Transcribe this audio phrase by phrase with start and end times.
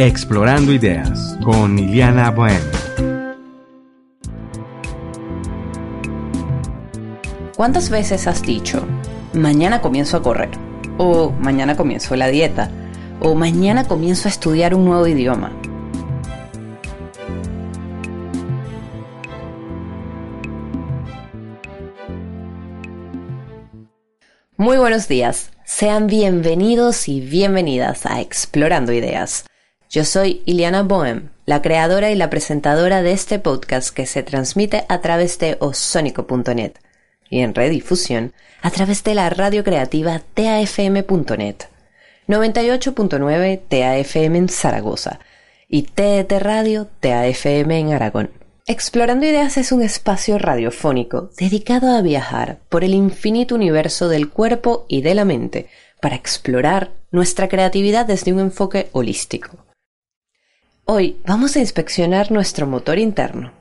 [0.00, 2.62] Explorando Ideas con Iliana Bohem.
[7.56, 8.86] ¿Cuántas veces has dicho,
[9.32, 10.50] mañana comienzo a correr?
[10.98, 12.70] O mañana comienzo la dieta?
[13.18, 15.50] O mañana comienzo a estudiar un nuevo idioma?
[24.56, 29.44] Muy buenos días, sean bienvenidos y bienvenidas a Explorando Ideas.
[29.90, 34.84] Yo soy Iliana Bohem, la creadora y la presentadora de este podcast que se transmite
[34.90, 36.74] a través de osónico.net
[37.30, 41.56] y en redifusión a través de la radio creativa TAFM.net,
[42.26, 45.20] 98.9 TAFM en Zaragoza
[45.68, 48.30] y TET Radio TAFM en Aragón.
[48.66, 54.84] Explorando Ideas es un espacio radiofónico dedicado a viajar por el infinito universo del cuerpo
[54.86, 55.70] y de la mente
[56.02, 59.67] para explorar nuestra creatividad desde un enfoque holístico.
[60.90, 63.52] Hoy vamos a inspeccionar nuestro motor interno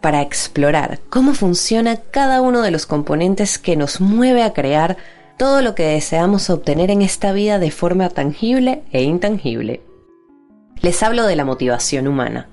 [0.00, 4.96] para explorar cómo funciona cada uno de los componentes que nos mueve a crear
[5.36, 9.80] todo lo que deseamos obtener en esta vida de forma tangible e intangible.
[10.80, 12.48] Les hablo de la motivación humana,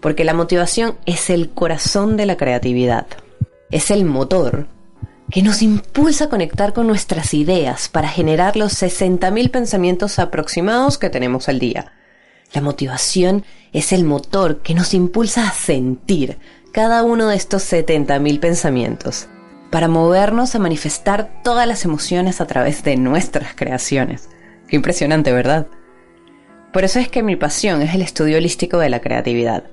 [0.00, 3.08] porque la motivación es el corazón de la creatividad,
[3.72, 4.68] es el motor
[5.32, 11.10] que nos impulsa a conectar con nuestras ideas para generar los 60.000 pensamientos aproximados que
[11.10, 11.90] tenemos al día
[12.54, 16.38] la motivación es el motor que nos impulsa a sentir
[16.72, 19.28] cada uno de estos 70.000 pensamientos,
[19.70, 24.28] para movernos a manifestar todas las emociones a través de nuestras creaciones.
[24.68, 25.66] Qué impresionante, ¿verdad?
[26.72, 29.64] Por eso es que mi pasión es el estudio holístico de la creatividad,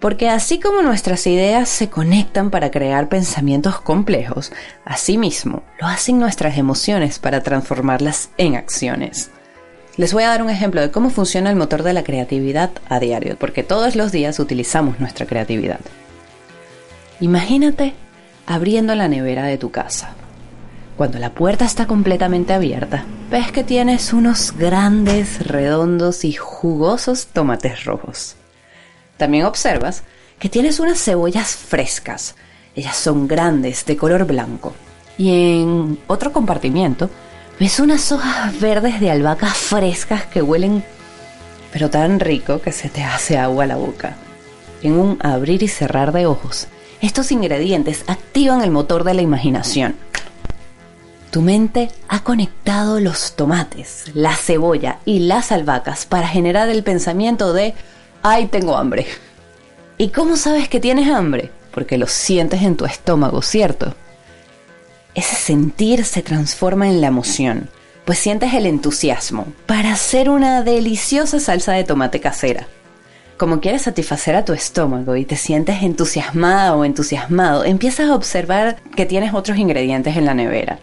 [0.00, 4.52] porque así como nuestras ideas se conectan para crear pensamientos complejos,
[4.84, 9.30] asimismo lo hacen nuestras emociones para transformarlas en acciones.
[10.00, 12.98] Les voy a dar un ejemplo de cómo funciona el motor de la creatividad a
[13.00, 15.80] diario, porque todos los días utilizamos nuestra creatividad.
[17.20, 17.92] Imagínate
[18.46, 20.14] abriendo la nevera de tu casa.
[20.96, 27.84] Cuando la puerta está completamente abierta, ves que tienes unos grandes, redondos y jugosos tomates
[27.84, 28.36] rojos.
[29.18, 30.02] También observas
[30.38, 32.36] que tienes unas cebollas frescas.
[32.74, 34.72] Ellas son grandes, de color blanco.
[35.18, 37.10] Y en otro compartimiento
[37.60, 40.82] Ves unas hojas verdes de albahaca frescas que huelen
[41.70, 44.16] pero tan rico que se te hace agua la boca.
[44.82, 46.68] En un abrir y cerrar de ojos,
[47.02, 49.94] estos ingredientes activan el motor de la imaginación.
[51.30, 57.52] Tu mente ha conectado los tomates, la cebolla y las albahacas para generar el pensamiento
[57.52, 57.74] de
[58.22, 59.06] ¡ay, tengo hambre!
[59.98, 61.50] ¿Y cómo sabes que tienes hambre?
[61.72, 63.94] Porque lo sientes en tu estómago, ¿cierto?
[65.14, 67.68] Ese sentir se transforma en la emoción,
[68.04, 72.66] pues sientes el entusiasmo para hacer una deliciosa salsa de tomate casera.
[73.36, 78.76] Como quieres satisfacer a tu estómago y te sientes entusiasmada o entusiasmado, empiezas a observar
[78.94, 80.78] que tienes otros ingredientes en la nevera.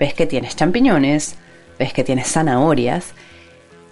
[0.00, 1.36] Ves que tienes champiñones,
[1.78, 3.06] ves que tienes zanahorias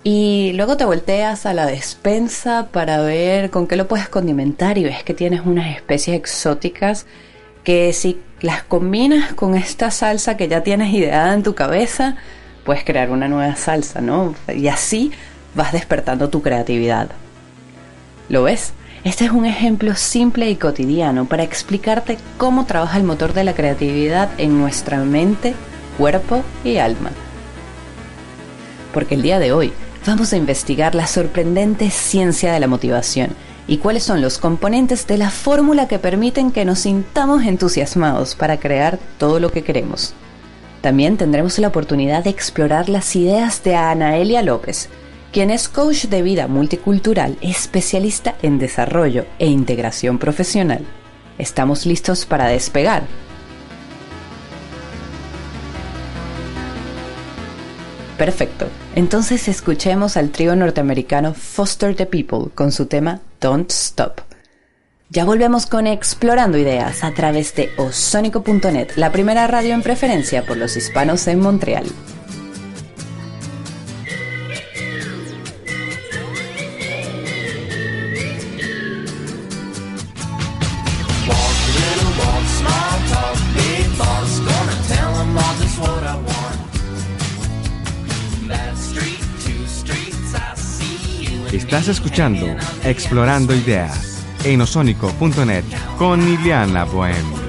[0.02, 4.84] y luego te volteas a la despensa para ver con qué lo puedes condimentar y
[4.84, 7.06] ves que tienes unas especies exóticas
[7.64, 12.16] que si las combinas con esta salsa que ya tienes ideada en tu cabeza,
[12.64, 14.34] puedes crear una nueva salsa, ¿no?
[14.54, 15.12] Y así
[15.54, 17.10] vas despertando tu creatividad.
[18.28, 18.72] ¿Lo ves?
[19.02, 23.54] Este es un ejemplo simple y cotidiano para explicarte cómo trabaja el motor de la
[23.54, 25.54] creatividad en nuestra mente,
[25.96, 27.10] cuerpo y alma.
[28.92, 29.72] Porque el día de hoy
[30.06, 33.30] vamos a investigar la sorprendente ciencia de la motivación
[33.70, 38.58] y cuáles son los componentes de la fórmula que permiten que nos sintamos entusiasmados para
[38.58, 40.12] crear todo lo que queremos.
[40.80, 44.88] También tendremos la oportunidad de explorar las ideas de Anaelia López,
[45.30, 50.84] quien es coach de vida multicultural, especialista en desarrollo e integración profesional.
[51.38, 53.04] ¿Estamos listos para despegar?
[58.18, 58.66] Perfecto.
[58.94, 64.20] Entonces escuchemos al trío norteamericano Foster the People con su tema Don't Stop.
[65.10, 70.56] Ya volvemos con Explorando Ideas a través de osónico.net, la primera radio en preferencia por
[70.56, 71.84] los hispanos en Montreal.
[91.90, 92.46] Escuchando
[92.84, 95.64] Explorando Ideas en osónico.net
[95.98, 97.40] con Liliana Bohem.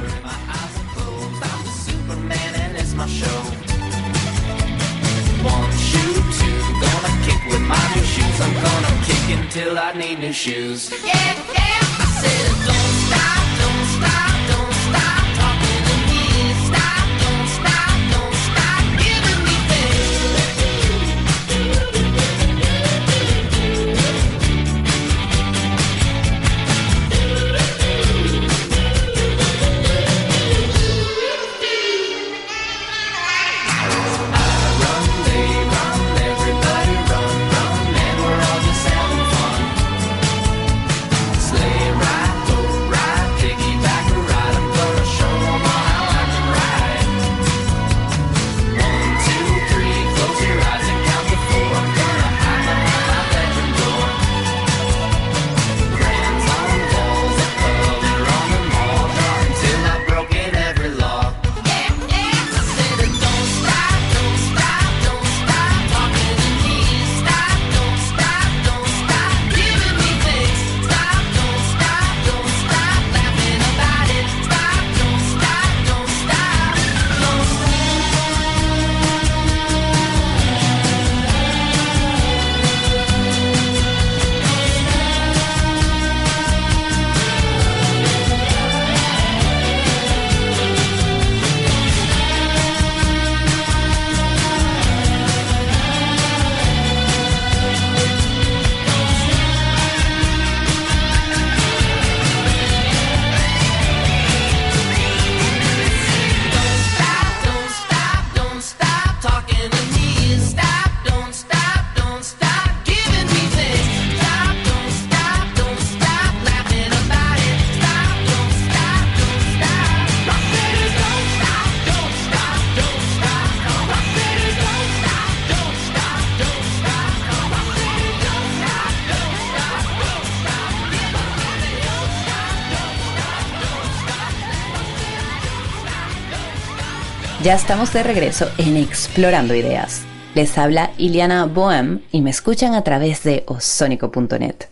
[137.44, 140.04] Ya estamos de regreso en Explorando Ideas.
[140.36, 144.66] Les habla Iliana Bohem y me escuchan a través de osónico.net.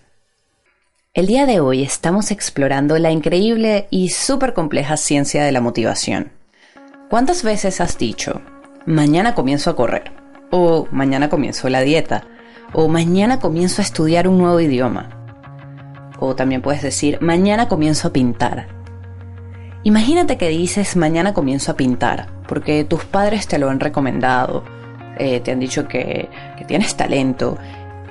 [1.15, 6.31] El día de hoy estamos explorando la increíble y súper compleja ciencia de la motivación.
[7.09, 8.39] ¿Cuántas veces has dicho,
[8.85, 10.11] mañana comienzo a correr?
[10.51, 12.27] O mañana comienzo la dieta?
[12.73, 15.09] O mañana comienzo a estudiar un nuevo idioma?
[16.19, 18.78] O también puedes decir, mañana comienzo a pintar.
[19.83, 24.63] Imagínate que dices mañana comienzo a pintar, porque tus padres te lo han recomendado,
[25.17, 27.57] eh, te han dicho que, que tienes talento,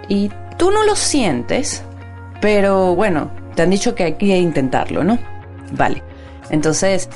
[0.09, 1.83] y tú no lo sientes,
[2.41, 5.19] pero bueno, te han dicho que hay que intentarlo, ¿no?
[5.73, 6.03] Vale,
[6.51, 7.11] entonces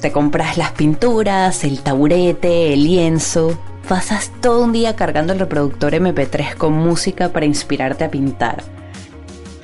[0.00, 3.58] te compras las pinturas, el taburete, el lienzo,
[3.88, 8.62] pasas todo un día cargando el reproductor MP3 con música para inspirarte a pintar.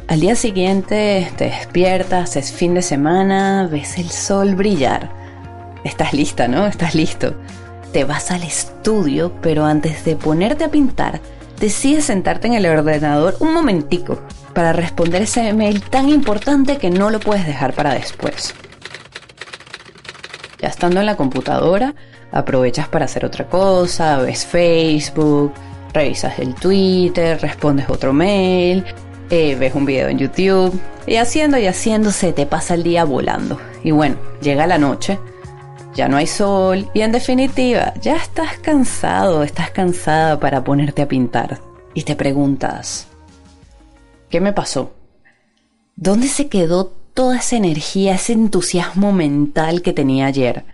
[0.08, 5.10] Al día siguiente te despiertas, es fin de semana, ves el sol brillar.
[5.84, 6.66] Estás lista, ¿no?
[6.66, 7.34] Estás listo.
[7.92, 11.20] Te vas al estudio, pero antes de ponerte a pintar,
[11.60, 14.20] decides sentarte en el ordenador un momentico
[14.54, 18.54] para responder ese email tan importante que no lo puedes dejar para después.
[20.60, 21.94] Ya estando en la computadora,
[22.32, 25.52] aprovechas para hacer otra cosa, ves Facebook,
[25.92, 28.84] revisas el Twitter, respondes otro mail,
[29.32, 33.04] eh, ves un video en YouTube y haciendo y haciendo se te pasa el día
[33.04, 33.58] volando.
[33.82, 35.18] Y bueno, llega la noche,
[35.94, 41.08] ya no hay sol y en definitiva ya estás cansado, estás cansada para ponerte a
[41.08, 41.60] pintar.
[41.94, 43.08] Y te preguntas,
[44.28, 44.92] ¿qué me pasó?
[45.96, 50.66] ¿Dónde se quedó toda esa energía, ese entusiasmo mental que tenía ayer?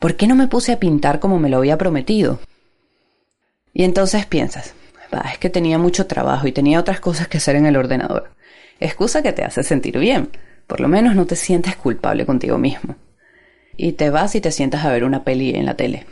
[0.00, 2.40] ¿Por qué no me puse a pintar como me lo había prometido?
[3.72, 4.74] Y entonces piensas,
[5.16, 8.30] "Bah, es que tenía mucho trabajo y tenía otras cosas que hacer en el ordenador.
[8.80, 10.30] Excusa que te hace sentir bien.
[10.66, 12.96] Por lo menos no te sientes culpable contigo mismo.
[13.76, 16.06] Y te vas y te sientas a ver una peli en la tele.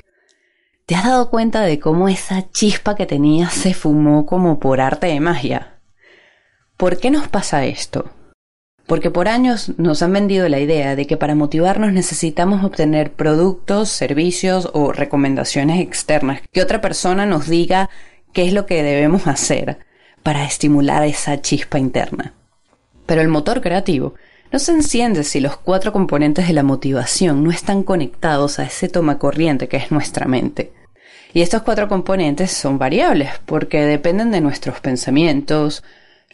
[0.87, 5.07] ¿Te has dado cuenta de cómo esa chispa que tenías se fumó como por arte
[5.07, 5.81] de magia?
[6.77, 8.11] ¿Por qué nos pasa esto?
[8.87, 13.89] Porque por años nos han vendido la idea de que para motivarnos necesitamos obtener productos,
[13.89, 17.89] servicios o recomendaciones externas, que otra persona nos diga
[18.35, 19.79] qué es lo que debemos hacer
[20.23, 22.35] para estimular esa chispa interna.
[23.07, 24.15] Pero el motor creativo
[24.53, 28.89] no se enciende si los cuatro componentes de la motivación no están conectados a ese
[28.89, 30.73] toma corriente que es nuestra mente.
[31.33, 35.83] Y estos cuatro componentes son variables porque dependen de nuestros pensamientos,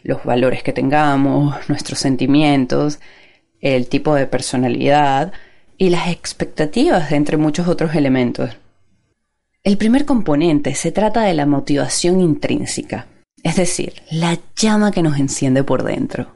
[0.03, 2.99] los valores que tengamos, nuestros sentimientos,
[3.61, 5.33] el tipo de personalidad
[5.77, 8.51] y las expectativas entre muchos otros elementos.
[9.63, 13.05] El primer componente se trata de la motivación intrínseca,
[13.43, 16.31] es decir, la llama que nos enciende por dentro.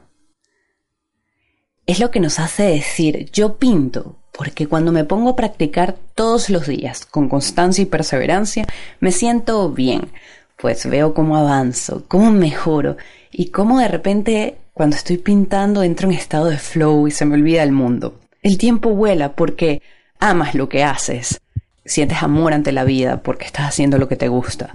[1.86, 6.50] Es lo que nos hace decir yo pinto, porque cuando me pongo a practicar todos
[6.50, 8.64] los días con constancia y perseverancia,
[9.00, 10.12] me siento bien,
[10.56, 12.96] pues veo cómo avanzo, cómo mejoro
[13.32, 17.34] y cómo de repente cuando estoy pintando entro en estado de flow y se me
[17.34, 18.20] olvida el mundo.
[18.40, 19.82] El tiempo vuela porque
[20.20, 21.40] amas lo que haces,
[21.86, 24.72] sientes amor ante la vida porque estás haciendo lo que te gusta.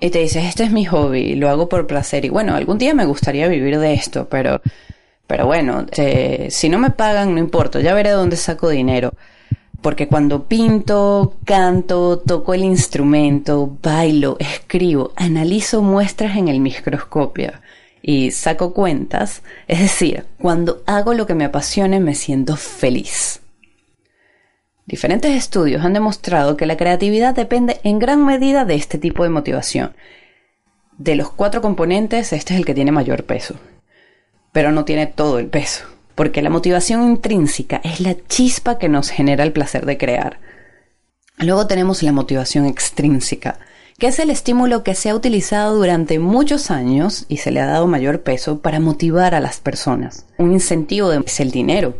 [0.00, 2.94] Y te dices, este es mi hobby, lo hago por placer y bueno, algún día
[2.94, 4.60] me gustaría vivir de esto, pero
[5.28, 5.84] pero bueno,
[6.48, 9.12] si no me pagan, no importa, ya veré dónde saco dinero.
[9.82, 17.52] Porque cuando pinto, canto, toco el instrumento, bailo, escribo, analizo muestras en el microscopio
[18.00, 23.42] y saco cuentas, es decir, cuando hago lo que me apasione me siento feliz.
[24.88, 29.28] Diferentes estudios han demostrado que la creatividad depende en gran medida de este tipo de
[29.28, 29.94] motivación.
[30.96, 33.54] De los cuatro componentes, este es el que tiene mayor peso
[34.52, 39.10] pero no tiene todo el peso, porque la motivación intrínseca es la chispa que nos
[39.10, 40.40] genera el placer de crear.
[41.38, 43.58] Luego tenemos la motivación extrínseca,
[43.98, 47.66] que es el estímulo que se ha utilizado durante muchos años y se le ha
[47.66, 50.26] dado mayor peso para motivar a las personas.
[50.38, 51.94] Un incentivo es el dinero.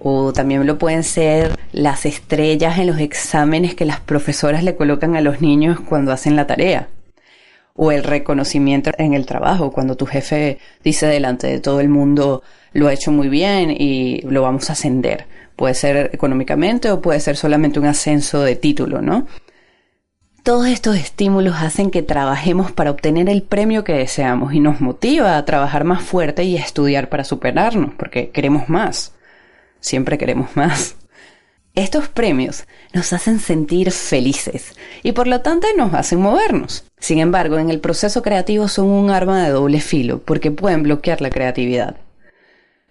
[0.00, 5.14] O también lo pueden ser las estrellas en los exámenes que las profesoras le colocan
[5.14, 6.88] a los niños cuando hacen la tarea
[7.82, 12.42] o el reconocimiento en el trabajo, cuando tu jefe dice delante de todo el mundo
[12.72, 15.26] lo ha hecho muy bien y lo vamos a ascender.
[15.56, 19.26] Puede ser económicamente o puede ser solamente un ascenso de título, ¿no?
[20.42, 25.36] Todos estos estímulos hacen que trabajemos para obtener el premio que deseamos y nos motiva
[25.36, 29.14] a trabajar más fuerte y a estudiar para superarnos, porque queremos más.
[29.80, 30.96] Siempre queremos más.
[31.74, 36.84] Estos premios nos hacen sentir felices y por lo tanto nos hacen movernos.
[36.98, 41.20] Sin embargo, en el proceso creativo son un arma de doble filo porque pueden bloquear
[41.20, 41.96] la creatividad.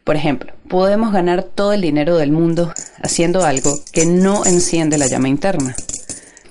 [0.05, 5.08] Por ejemplo, podemos ganar todo el dinero del mundo haciendo algo que no enciende la
[5.08, 5.75] llama interna.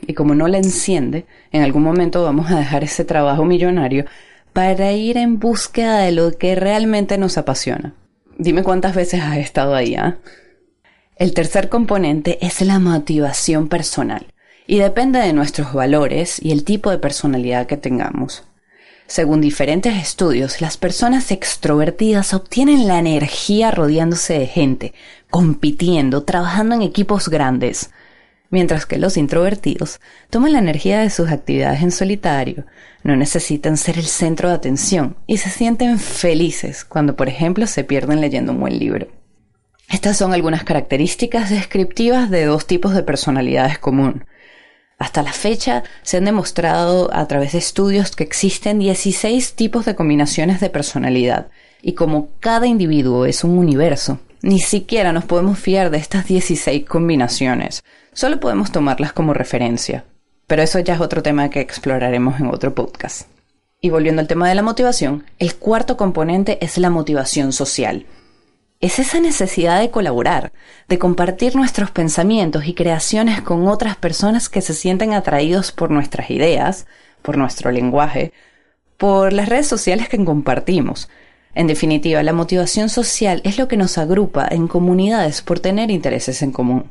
[0.07, 4.04] Y como no la enciende, en algún momento vamos a dejar ese trabajo millonario
[4.52, 7.95] para ir en búsqueda de lo que realmente nos apasiona.
[8.38, 10.18] Dime cuántas veces has estado ahí, ¿ah?
[11.16, 14.33] El tercer componente es la motivación personal
[14.68, 18.45] y depende de nuestros valores y el tipo de personalidad que tengamos.
[19.09, 24.95] Según diferentes estudios, las personas extrovertidas obtienen la energía rodeándose de gente,
[25.30, 27.90] compitiendo, trabajando en equipos grandes,
[28.50, 30.00] mientras que los introvertidos
[30.31, 32.67] toman la energía de sus actividades en solitario,
[33.02, 37.85] no necesitan ser el centro de atención y se sienten felices cuando, por ejemplo, se
[37.85, 39.09] pierden leyendo un buen libro.
[39.88, 44.26] Estas son algunas características descriptivas de dos tipos de personalidades común.
[44.99, 49.95] Hasta la fecha se han demostrado a través de estudios que existen 16 tipos de
[49.95, 51.49] combinaciones de personalidad,
[51.81, 56.85] y como cada individuo es un universo, ni siquiera nos podemos fiar de estas 16
[56.87, 60.04] combinaciones, solo podemos tomarlas como referencia.
[60.47, 63.28] Pero eso ya es otro tema que exploraremos en otro podcast.
[63.80, 68.07] Y volviendo al tema de la motivación, el cuarto componente es la motivación social
[68.80, 70.52] es esa necesidad de colaborar,
[70.88, 76.30] de compartir nuestros pensamientos y creaciones con otras personas que se sienten atraídos por nuestras
[76.30, 76.87] ideas,
[77.23, 78.33] por nuestro lenguaje,
[78.97, 81.09] por las redes sociales que compartimos.
[81.55, 86.43] En definitiva, la motivación social es lo que nos agrupa en comunidades por tener intereses
[86.43, 86.90] en común.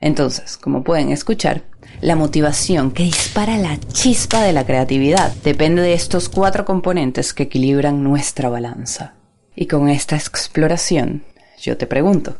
[0.00, 1.62] Entonces, como pueden escuchar,
[2.00, 7.44] la motivación que dispara la chispa de la creatividad depende de estos cuatro componentes que
[7.44, 9.14] equilibran nuestra balanza.
[9.56, 11.24] Y con esta exploración,
[11.60, 12.36] yo te pregunto,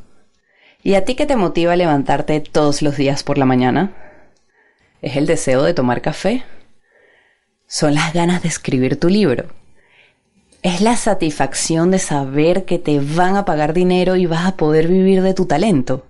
[0.84, 3.92] ¿y a ti qué te motiva a levantarte todos los días por la mañana?
[5.02, 6.44] ¿Es el deseo de tomar café?
[7.66, 9.46] ¿Son las ganas de escribir tu libro?
[10.62, 14.88] ¿Es la satisfacción de saber que te van a pagar dinero y vas a poder
[14.88, 16.04] vivir de tu talento?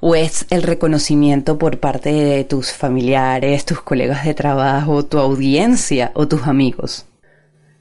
[0.00, 6.10] ¿O es el reconocimiento por parte de tus familiares, tus colegas de trabajo, tu audiencia
[6.14, 7.06] o tus amigos?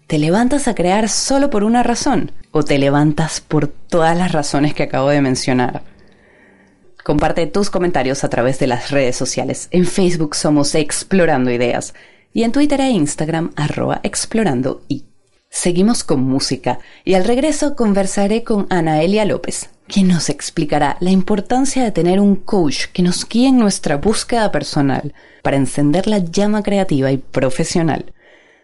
[0.05, 4.75] ¿Te levantas a crear solo por una razón o te levantas por todas las razones
[4.75, 5.81] que acabo de mencionar?
[7.03, 9.67] Comparte tus comentarios a través de las redes sociales.
[9.71, 11.95] En Facebook somos Explorando Ideas
[12.31, 15.08] y en Twitter e Instagram arroba explorando y.
[15.49, 21.83] Seguimos con música y al regreso conversaré con Anaelia López, quien nos explicará la importancia
[21.83, 26.61] de tener un coach que nos guíe en nuestra búsqueda personal para encender la llama
[26.61, 28.13] creativa y profesional,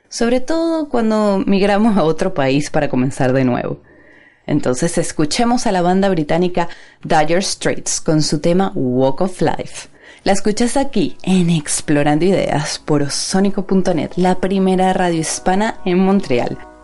[0.10, 3.82] sobre todo cuando migramos a otro país para comenzar de nuevo.
[4.46, 6.70] Entonces escuchemos a la banda británica
[7.04, 9.90] Dire Straits con su tema Walk of Life.
[10.24, 16.75] La escuchas aquí en Explorando Ideas por osónico.net, la primera radio hispana en Montreal.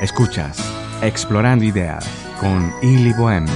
[0.00, 0.58] Escuchas
[1.02, 2.06] Explorando Ideas
[2.38, 3.46] con Ili Bohem.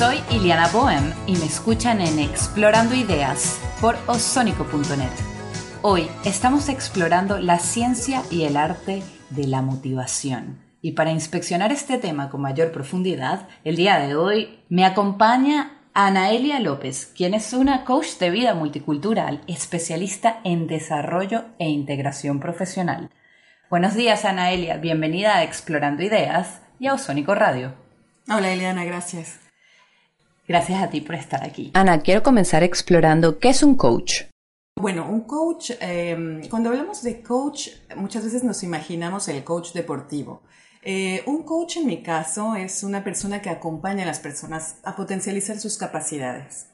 [0.00, 5.10] Soy Iliana Bohem y me escuchan en Explorando Ideas por osónico.net.
[5.82, 10.58] Hoy estamos explorando la ciencia y el arte de la motivación.
[10.80, 16.60] Y para inspeccionar este tema con mayor profundidad, el día de hoy me acompaña Anaelia
[16.60, 23.10] López, quien es una coach de vida multicultural, especialista en desarrollo e integración profesional.
[23.68, 24.78] Buenos días, Anaelia.
[24.78, 27.74] Bienvenida a Explorando Ideas y a Osónico Radio.
[28.30, 29.39] Hola Eliana, gracias.
[30.50, 31.70] Gracias a ti por estar aquí.
[31.74, 34.24] Ana, quiero comenzar explorando qué es un coach.
[34.80, 40.42] Bueno, un coach, eh, cuando hablamos de coach, muchas veces nos imaginamos el coach deportivo.
[40.82, 44.96] Eh, un coach en mi caso es una persona que acompaña a las personas a
[44.96, 46.66] potencializar sus capacidades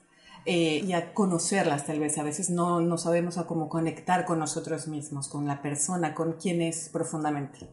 [0.46, 2.16] eh, y a conocerlas tal vez.
[2.16, 6.38] A veces no, no sabemos a cómo conectar con nosotros mismos, con la persona, con
[6.40, 7.68] quién es profundamente.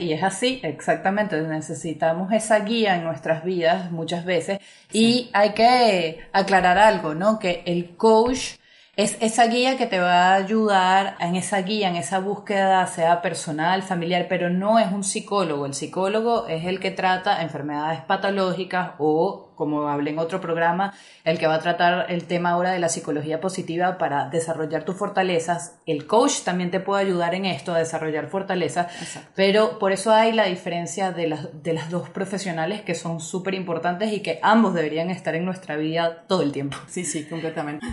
[0.00, 1.40] Y es así, exactamente.
[1.42, 4.60] Necesitamos esa guía en nuestras vidas muchas veces.
[4.92, 7.40] Y hay que aclarar algo, ¿no?
[7.40, 8.58] Que el coach
[8.94, 13.20] es esa guía que te va a ayudar en esa guía, en esa búsqueda, sea
[13.22, 15.66] personal, familiar, pero no es un psicólogo.
[15.66, 20.94] El psicólogo es el que trata enfermedades patológicas o, como hablé en otro programa,
[21.24, 24.96] el que va a tratar el tema ahora de la psicología positiva para desarrollar tus
[24.96, 25.74] fortalezas.
[25.84, 28.86] El coach también te puede ayudar en esto, a desarrollar fortalezas,
[29.34, 33.52] pero por eso hay la diferencia de las, de las dos profesionales que son súper
[33.54, 36.76] importantes y que ambos deberían estar en nuestra vida todo el tiempo.
[36.86, 37.84] Sí, sí, completamente.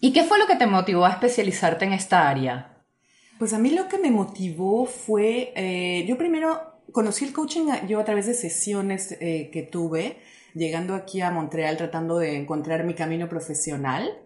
[0.00, 2.76] ¿Y qué fue lo que te motivó a especializarte en esta área?
[3.38, 7.86] Pues a mí lo que me motivó fue, eh, yo primero conocí el coaching a-
[7.86, 10.16] yo a través de sesiones eh, que tuve,
[10.54, 14.18] llegando aquí a Montreal tratando de encontrar mi camino profesional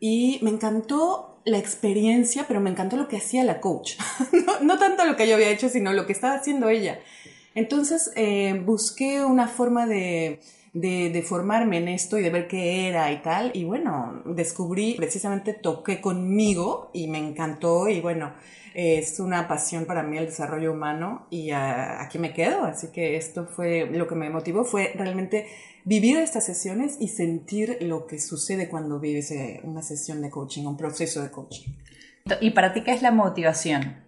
[0.00, 3.94] y me encantó la experiencia, pero me encantó lo que hacía la coach.
[4.62, 7.00] no, tanto lo que yo había hecho, sino lo que estaba haciendo ella.
[7.54, 10.40] Entonces eh, busqué una forma de,
[10.72, 13.50] de, de formarme en esto y de ver qué era y tal.
[13.54, 18.32] Y bueno, descubrí, precisamente toqué conmigo y me encantó y bueno,
[18.74, 22.64] es una pasión para mí el desarrollo humano y ah, aquí me quedo.
[22.64, 25.46] Así que esto fue lo que me motivó, fue realmente
[25.84, 30.66] vivir estas sesiones y sentir lo que sucede cuando vives eh, una sesión de coaching,
[30.66, 31.72] un proceso de coaching.
[32.40, 34.02] ¿Y para ti qué es la motivación?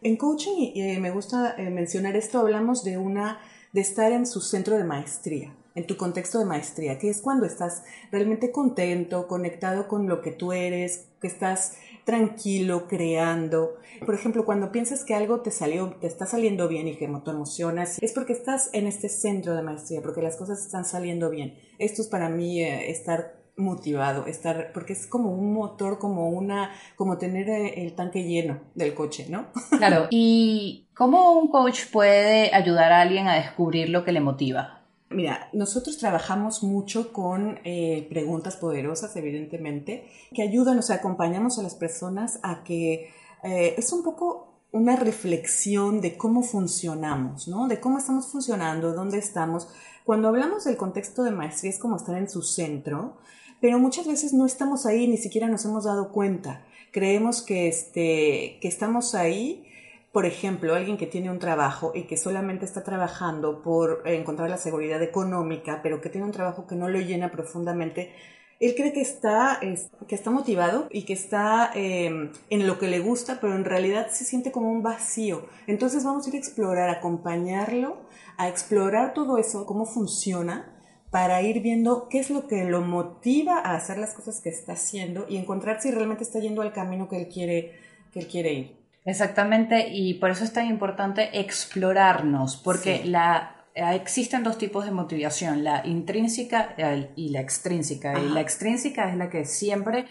[0.00, 3.40] En coaching, y, eh, me gusta eh, mencionar esto, hablamos de una,
[3.72, 7.46] de estar en su centro de maestría, en tu contexto de maestría, que es cuando
[7.46, 13.76] estás realmente contento, conectado con lo que tú eres, que estás tranquilo, creando.
[14.04, 17.30] Por ejemplo, cuando piensas que algo te salió, te está saliendo bien y que te
[17.30, 21.58] emocionas, es porque estás en este centro de maestría, porque las cosas están saliendo bien.
[21.78, 26.70] Esto es para mí eh, estar motivado, estar, porque es como un motor, como una,
[26.96, 29.46] como tener eh, el tanque lleno del coche, ¿no?
[29.78, 30.06] Claro.
[30.10, 34.81] ¿Y cómo un coach puede ayudar a alguien a descubrir lo que le motiva?
[35.14, 41.62] Mira, nosotros trabajamos mucho con eh, preguntas poderosas, evidentemente, que ayudan, o sea, acompañamos a
[41.62, 43.10] las personas a que
[43.42, 47.68] eh, es un poco una reflexión de cómo funcionamos, ¿no?
[47.68, 49.68] De cómo estamos funcionando, dónde estamos.
[50.04, 53.18] Cuando hablamos del contexto de maestría es como estar en su centro,
[53.60, 56.64] pero muchas veces no estamos ahí, ni siquiera nos hemos dado cuenta.
[56.90, 59.66] Creemos que, este, que estamos ahí
[60.12, 64.58] por ejemplo, alguien que tiene un trabajo y que solamente está trabajando por encontrar la
[64.58, 68.12] seguridad económica, pero que tiene un trabajo que no lo llena profundamente,
[68.60, 72.88] él cree que está, es- que está motivado y que está eh, en lo que
[72.88, 75.46] le gusta, pero en realidad se siente como un vacío.
[75.66, 77.96] Entonces vamos a ir a explorar, a acompañarlo,
[78.36, 80.68] a explorar todo eso, cómo funciona,
[81.10, 84.74] para ir viendo qué es lo que lo motiva a hacer las cosas que está
[84.74, 87.72] haciendo y encontrar si realmente está yendo al camino que él quiere,
[88.12, 88.81] que él quiere ir.
[89.04, 93.08] Exactamente, y por eso es tan importante explorarnos, porque Sí.
[93.08, 96.74] la, eh, existen dos tipos de motivación, la intrínseca
[97.16, 98.18] y la extrínseca.
[98.18, 100.06] Y la extrínseca es la que siempre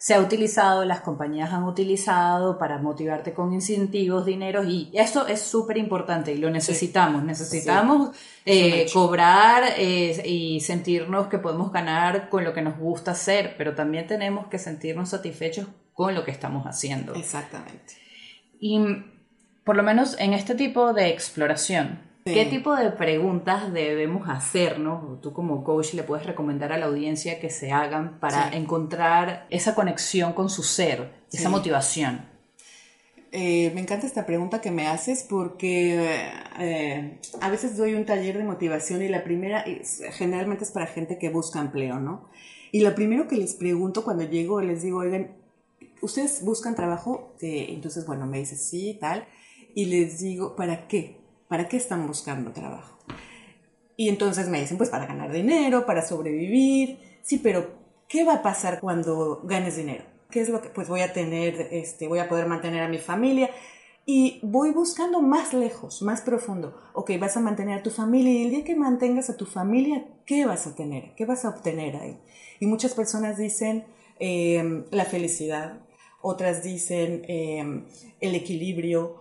[0.00, 5.40] se ha utilizado, las compañías han utilizado para motivarte con incentivos, dinero, y eso es
[5.40, 7.24] súper importante y lo necesitamos.
[7.24, 8.10] Necesitamos
[8.44, 13.74] eh, cobrar eh, y sentirnos que podemos ganar con lo que nos gusta hacer, pero
[13.74, 17.14] también tenemos que sentirnos satisfechos con lo que estamos haciendo.
[17.14, 18.07] Exactamente.
[18.60, 18.78] Y
[19.64, 22.34] por lo menos en este tipo de exploración, Sí.
[22.34, 25.20] ¿qué tipo de preguntas debemos hacernos?
[25.22, 28.56] Tú como coach le puedes recomendar a la audiencia que se hagan para Sí.
[28.58, 31.48] encontrar esa conexión con su ser, esa Sí.
[31.48, 32.26] motivación.
[33.30, 36.18] Eh, me encanta esta pregunta que me haces porque
[36.58, 40.86] eh, a veces doy un taller de motivación y la primera es- generalmente es para
[40.86, 42.28] gente que busca empleo, ¿no?
[42.72, 45.32] Y lo primero que les pregunto cuando llego les digo, oigan,
[46.02, 47.34] ¿ustedes buscan trabajo?
[47.40, 49.26] Eh, entonces, bueno, me dice sí, tal.
[49.74, 51.20] Y les digo, ¿para qué?
[51.48, 52.98] ¿Para qué están buscando trabajo?
[53.96, 57.00] Y entonces me dicen, pues para ganar dinero, para sobrevivir.
[57.22, 57.70] Sí, pero
[58.08, 60.04] ¿qué va a pasar cuando ganes dinero?
[60.30, 62.98] ¿Qué es lo que pues voy a tener, este, voy a poder mantener a mi
[62.98, 63.50] familia?
[64.06, 66.74] Y voy buscando más lejos, más profundo.
[66.94, 70.06] Ok, vas a mantener a tu familia y el día que mantengas a tu familia,
[70.24, 71.14] ¿qué vas a tener?
[71.16, 72.18] ¿Qué vas a obtener ahí?
[72.60, 73.84] Y muchas personas dicen
[74.20, 75.80] eh, la felicidad,
[76.20, 77.84] otras dicen eh,
[78.20, 79.16] el equilibrio,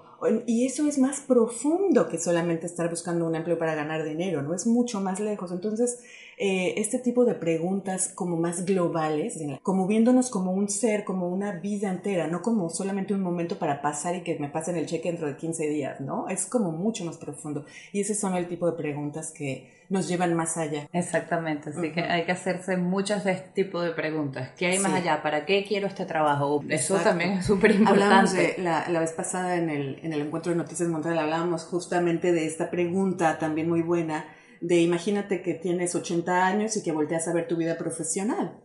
[0.47, 4.55] y eso es más profundo que solamente estar buscando un empleo para ganar dinero, ¿no?
[4.55, 5.51] Es mucho más lejos.
[5.51, 5.99] Entonces,
[6.39, 11.53] eh, este tipo de preguntas como más globales, como viéndonos como un ser, como una
[11.53, 15.09] vida entera, no como solamente un momento para pasar y que me pasen el cheque
[15.09, 16.29] dentro de 15 días, ¿no?
[16.29, 17.65] Es como mucho más profundo.
[17.91, 20.87] Y ese son el tipo de preguntas que nos llevan más allá.
[20.93, 22.09] Exactamente, así que Ujú.
[22.11, 24.49] hay que hacerse muchas de este tipo de preguntas.
[24.57, 24.97] ¿Qué hay más Sí.
[24.99, 25.23] allá?
[25.23, 26.61] ¿Para qué quiero este trabajo?
[26.69, 27.09] Eso Exacto.
[27.09, 28.57] también es súper Hablábamos importante.
[28.61, 32.31] de la, la vez pasada en el, en el encuentro de Noticias Montreal, hablábamos justamente
[32.31, 34.25] de esta pregunta también muy buena,
[34.61, 38.61] de imagínate que tienes 80 años y que volteas a ver tu vida profesional.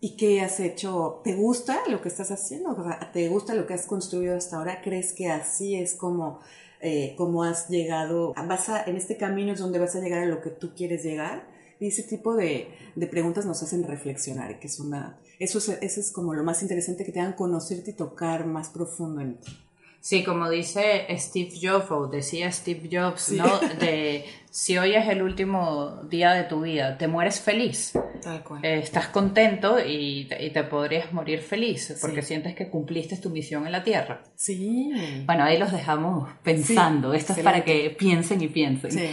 [0.00, 1.22] ¿Y qué has hecho?
[1.24, 2.76] ¿Te gusta lo que estás haciendo?
[3.12, 4.82] ¿Te gusta lo que has construido hasta ahora?
[4.82, 6.40] ¿Crees que así es como,
[6.82, 8.34] eh, como has llegado?
[8.46, 11.02] ¿Vas a, en este camino es donde vas a llegar a lo que tú quieres
[11.02, 11.48] llegar?
[11.80, 16.00] Y ese tipo de, de preguntas nos hacen reflexionar, que es una, eso es, eso
[16.00, 19.52] es como lo más interesante, que te hagan conocerte y tocar más profundo en ti.
[20.06, 23.36] Sí, como dice Steve Jobs, o decía Steve Jobs, Sí.
[23.36, 23.58] ¿no?
[23.80, 27.92] De si hoy es el último día de tu vida, te mueres feliz.
[28.22, 28.62] Tal cual.
[28.62, 32.28] Eh, estás contento y te, y te podrías morir feliz porque Sí.
[32.28, 34.22] sientes que cumpliste tu misión en la Tierra.
[34.34, 34.92] sí.
[35.24, 37.12] Bueno, ahí los dejamos pensando.
[37.12, 38.92] Sí, Esto es para que piensen y piensen.
[38.92, 39.08] Sí.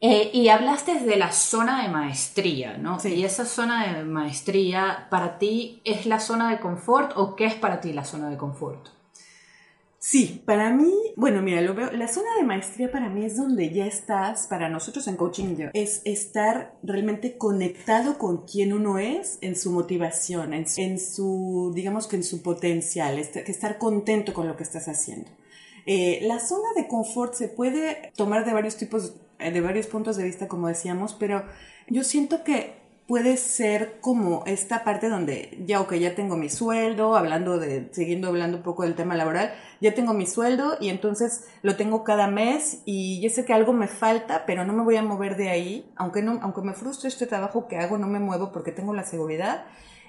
[0.00, 2.98] Eh, y hablaste de la zona de maestría, ¿no?
[2.98, 3.14] Sí.
[3.14, 7.54] Y esa zona de maestría, ¿para ti es la zona de confort o qué es
[7.54, 8.88] para ti la zona de confort?
[10.06, 13.72] Sí, para mí, bueno, mira, lo veo, la zona de maestría para mí es donde
[13.72, 19.38] ya estás, para nosotros en coaching, yo, es estar realmente conectado con quien uno es,
[19.40, 24.46] en su motivación, en, su, digamos que en su potencial, este- que estar contento con
[24.46, 25.30] lo que estás haciendo.
[25.86, 30.18] Eh, la zona de confort se puede tomar de varios tipos, eh, de varios puntos
[30.18, 31.46] de vista, como decíamos, pero
[31.88, 37.16] yo siento que puede ser como esta parte donde ya, ok, ya tengo mi sueldo,
[37.16, 41.44] hablando de, siguiendo hablando un poco del tema laboral, ya tengo mi sueldo y entonces
[41.62, 44.96] lo tengo cada mes y yo sé que algo me falta, pero no me voy
[44.96, 48.52] a mover de ahí, aunque aunque me frustre este trabajo que hago, no me muevo
[48.52, 49.66] porque tengo la seguridad.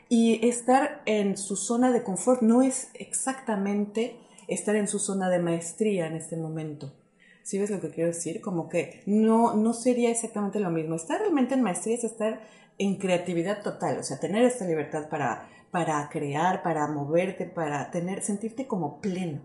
[0.07, 5.39] Y estar en su zona de confort no es exactamente estar en su zona de
[5.39, 6.93] maestría en este momento.
[7.45, 8.41] ¿Sí ves lo que quiero decir?
[8.41, 10.95] Como que no, no sería exactamente lo mismo.
[10.95, 12.41] Estar realmente en maestría es estar
[12.79, 18.23] en creatividad total, o sea, tener esta libertad para, para crear, para moverte, para tener,
[18.23, 19.41] sentirte como pleno.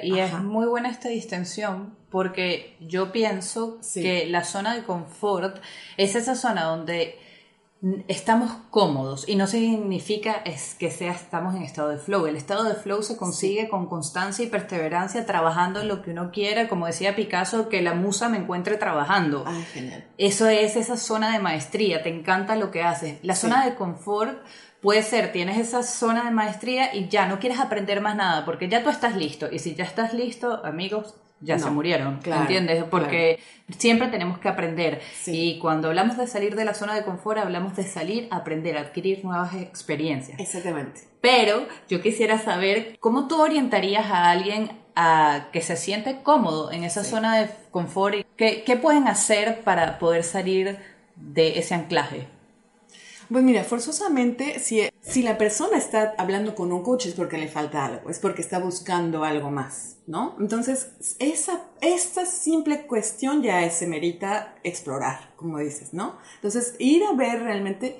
[0.00, 0.38] Y Ajá.
[0.38, 4.02] es muy buena esta distensión porque yo pienso Sí.
[4.02, 5.58] que la zona de confort
[5.96, 7.14] es esa zona donde
[8.08, 12.26] estamos cómodos y no significa es que sea estamos en estado de flow.
[12.26, 16.30] El estado de flow se consigue con constancia y perseverancia trabajando en lo que uno
[16.30, 19.44] quiera, como decía Picasso, que la musa me encuentre trabajando.
[19.46, 20.04] Ay, genial.
[20.16, 23.18] Eso es esa zona de maestría, te encanta lo que haces.
[23.22, 23.42] La Sí.
[23.42, 24.38] zona de confort
[24.80, 28.68] puede ser, tienes esa zona de maestría y ya no quieres aprender más nada porque
[28.68, 29.48] ya tú estás listo.
[29.52, 32.84] Y si ya estás listo, amigos, ya No, se murieron, claro, ¿entiendes?
[32.84, 33.38] Porque
[33.78, 35.00] siempre tenemos que aprender.
[35.20, 35.32] Sí.
[35.54, 39.24] Y cuando hablamos de salir de la zona de confort, hablamos de salir aprender, adquirir
[39.24, 40.40] nuevas experiencias.
[40.40, 41.02] Exactamente.
[41.20, 46.84] Pero yo quisiera saber cómo tú orientarías a alguien a que se siente cómodo en
[46.84, 47.10] esa Sí.
[47.10, 50.78] zona de confort qué, qué pueden hacer para poder salir
[51.16, 52.28] de ese anclaje.
[53.34, 57.48] Pues mira, forzosamente, si, si la persona está hablando con un coach es porque le
[57.48, 60.36] falta algo, es porque está buscando algo más, ¿no?
[60.38, 66.16] Entonces, esa, esta simple cuestión ya se merita explorar, como dices, ¿no?
[66.36, 67.96] Entonces, ir a ver realmente,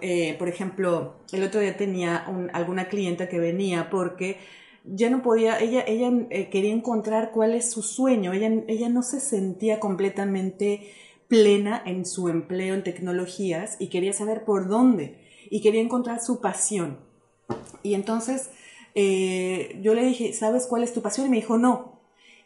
[0.00, 4.38] eh, por ejemplo, el otro día tenía un- alguna clienta que venía porque
[4.84, 9.02] ya no podía, ella, ella eh, quería encontrar cuál es su sueño, ella, ella no
[9.02, 10.92] se sentía completamente
[11.28, 15.18] plena en su empleo en tecnologías y quería saber por dónde
[15.50, 16.98] y quería encontrar su pasión.
[17.82, 18.50] Y entonces
[18.94, 21.26] eh, yo le dije, ¿sabes cuál es tu pasión?
[21.26, 21.97] Y me dijo, no.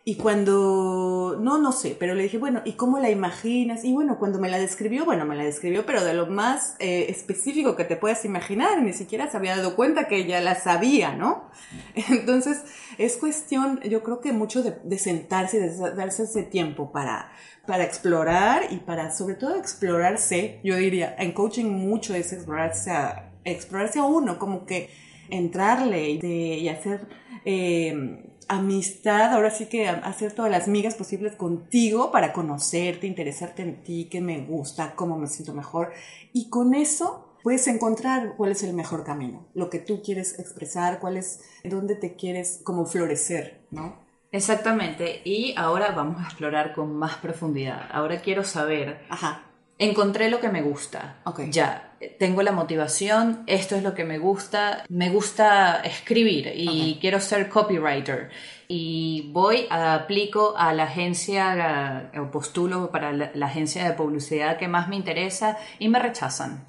[0.04, 3.84] Y cuando, no, no sé, pero le dije, bueno, ¿y cómo la imaginas?
[3.84, 7.06] Y bueno, cuando me la describió, bueno, me la describió, pero de lo más eh,
[7.08, 11.14] específico que te puedas imaginar, ni siquiera se había dado cuenta que ella la sabía,
[11.14, 11.44] ¿no?
[12.10, 12.64] Entonces,
[12.98, 17.30] es cuestión, yo creo que mucho de, sentarse y de darse ese tiempo para,
[17.64, 23.32] para explorar y para, sobre todo, explorarse, yo diría, en coaching mucho es explorarse a,
[23.44, 24.90] explorarse a uno, como que
[25.30, 27.06] entrarle y, de- y hacer
[27.44, 33.82] eh, amistad, ahora sí que hacer todas las migas posibles contigo para conocerte, interesarte en
[33.82, 35.92] ti, qué me gusta, cómo me siento mejor.
[36.32, 41.00] Y con eso puedes encontrar cuál es el mejor camino, lo que tú quieres expresar,
[41.00, 44.00] cuál es, dónde te quieres como florecer, ¿no?
[44.30, 45.20] Exactamente.
[45.24, 47.88] Y ahora vamos a explorar con más profundidad.
[47.92, 49.42] Ahora quiero saber, Ajá.
[49.78, 51.20] encontré lo que me gusta.
[51.24, 51.42] Ok.
[51.50, 51.91] Ya.
[52.18, 57.48] Tengo la motivación, esto es lo que me gusta, me gusta escribir y quiero ser
[57.48, 58.30] copywriter.
[58.68, 64.68] Y voy, aplico a la agencia, o postulo para la, la agencia de publicidad que
[64.68, 66.64] más me interesa y me rechazan.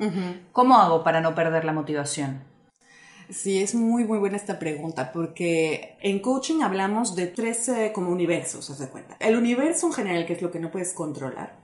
[0.52, 2.44] ¿Cómo hago para no perder la motivación?
[3.30, 8.12] Sí, es muy, muy buena esta pregunta, porque en coaching hablamos de tres eh, como
[8.12, 9.16] universos, haz de cuenta.
[9.20, 11.63] El universo en general, que es lo que no puedes controlar,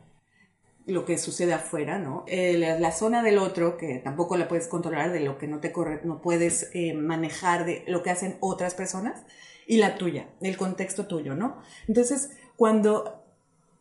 [0.89, 2.23] lo que sucede afuera, ¿no?
[2.27, 5.59] Eh, la, la zona del otro, que tampoco la puedes controlar, de lo que no
[5.59, 9.23] te corre, no puedes eh, manejar, de lo que hacen otras personas,
[9.67, 11.61] y la tuya, el contexto tuyo, ¿no?
[11.87, 13.23] Entonces, cuando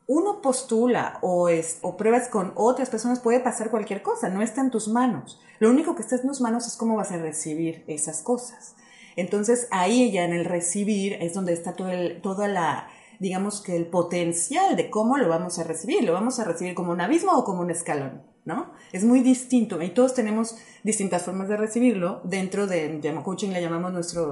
[0.06, 4.60] uno postula o, es, o pruebas con otras personas, puede pasar cualquier cosa, no está
[4.60, 5.40] en tus manos.
[5.58, 8.74] Lo único que está en tus manos es cómo vas a recibir esas cosas.
[9.16, 12.88] Entonces ahí ya en el recibir es donde está todo el, toda la,
[13.18, 16.04] digamos que el potencial de cómo lo vamos a recibir.
[16.04, 18.70] Lo vamos a recibir como un abismo o como un escalón, ¿no?
[18.92, 22.20] Es muy distinto y todos tenemos distintas formas de recibirlo.
[22.24, 24.22] Dentro de llama- coaching le llamamos nuestra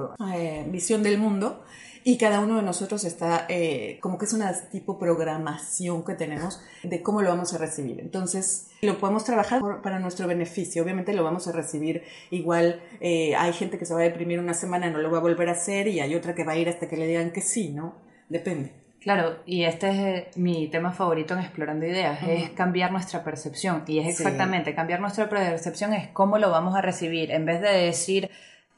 [0.69, 1.61] visión del mundo
[2.03, 6.61] y cada uno de nosotros está eh, como que es una tipo programación que tenemos
[6.83, 7.99] de cómo lo vamos a recibir.
[7.99, 10.83] Entonces, lo podemos trabajar para nuestro beneficio.
[10.83, 12.81] Obviamente lo vamos a recibir igual.
[13.01, 15.49] eh, hay gente que se va a deprimir una semana no lo va a volver
[15.49, 17.69] a hacer y hay otra que va a ir hasta que le digan que sí,
[17.73, 17.95] ¿no?
[18.29, 18.73] Depende.
[19.01, 23.83] Claro, y este es eh, mi tema favorito en Explorando Ideas, es cambiar nuestra percepción.
[23.87, 24.23] Y es Sí.
[24.23, 27.31] exactamente, cambiar nuestra percepción es cómo lo vamos a recibir.
[27.31, 28.29] En vez de decir,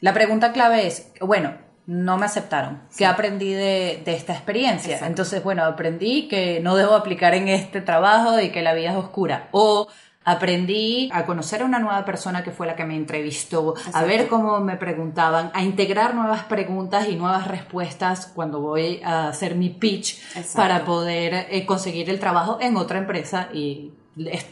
[0.02, 1.54] la pregunta clave es, bueno,
[1.88, 2.84] no me aceptaron.
[2.96, 4.92] ¿Qué aprendí de, de esta experiencia?
[4.94, 5.08] Exacto.
[5.08, 8.98] Entonces, bueno, aprendí que no debo aplicar en este trabajo y que la vida es
[8.98, 9.48] oscura.
[9.52, 9.88] O
[10.26, 14.28] aprendí a conocer a una nueva persona que fue la que me entrevistó, a ver
[14.28, 19.70] cómo me preguntaban, a integrar nuevas preguntas y nuevas respuestas cuando voy a hacer mi
[19.70, 20.58] pitch Exacto.
[20.58, 23.94] para poder eh, conseguir el trabajo en otra empresa y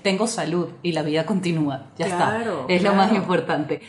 [0.01, 1.87] tengo salud y la vida continúa.
[1.97, 2.73] Ya Claro, está.
[2.73, 3.81] Es lo más importante.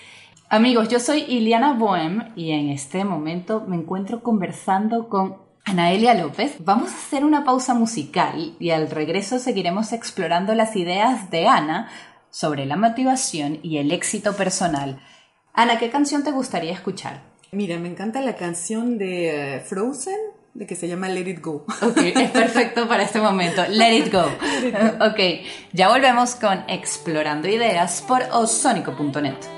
[0.51, 6.57] Amigos, yo soy Iliana Bohem y en este momento me encuentro conversando con Anaelia López.
[6.61, 11.91] Vamos a hacer una pausa musical y al regreso seguiremos explorando las ideas de Ana
[12.31, 14.99] sobre la motivación y el éxito personal.
[15.53, 17.21] Ana, ¿qué canción te gustaría escuchar?
[17.53, 20.19] Mira, me encanta la canción de eh, Frozen,
[20.55, 21.67] de que se llama Let It Go.
[21.83, 23.63] Ok, es perfecto para este momento.
[23.69, 24.25] Let it go.
[25.05, 25.21] Ok,
[25.73, 29.58] ya volvemos con Explorando Ideas por osónico.net.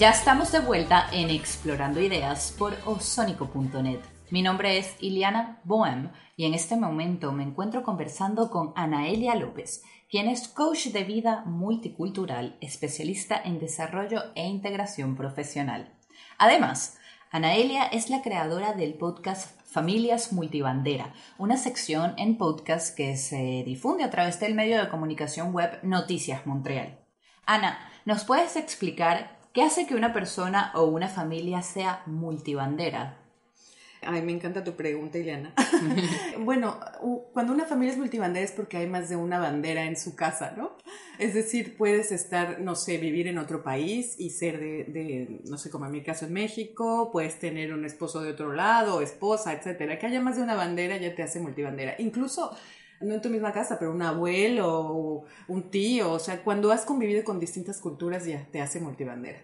[0.00, 4.00] Ya estamos de vuelta en Explorando Ideas por osónico.net.
[4.30, 9.82] Mi nombre es Iliana Bohem y en este momento me encuentro conversando con Anaelia López,
[10.08, 15.92] quien es coach de vida multicultural, especialista en desarrollo e integración profesional.
[16.38, 16.96] Además,
[17.30, 24.04] Anaelia es la creadora del podcast Familias Multibandera, una sección en podcast que se difunde
[24.04, 26.98] a través del medio de comunicación web Noticias Montreal.
[27.44, 33.16] Ana, ¿nos puedes explicar qué hace que una persona o una familia sea multibandera?
[34.02, 35.52] Ay, me encanta tu pregunta, Ileana.
[36.38, 36.80] bueno,
[37.32, 40.54] cuando una familia es multibandera es porque hay más de una bandera en su casa,
[40.56, 40.76] ¿no?
[41.18, 45.58] Es decir, puedes estar, no sé, vivir en otro país y ser de, de, no
[45.58, 49.52] sé, como en mi caso en México, puedes tener un esposo de otro lado, esposa,
[49.52, 49.98] etcétera.
[49.98, 51.94] Que haya más de una bandera ya te hace multibandera.
[51.98, 52.56] Incluso,
[53.00, 57.24] no en tu misma casa, pero un abuelo un tío, o sea, cuando has convivido
[57.24, 59.40] con distintas culturas ya te hace multibandera.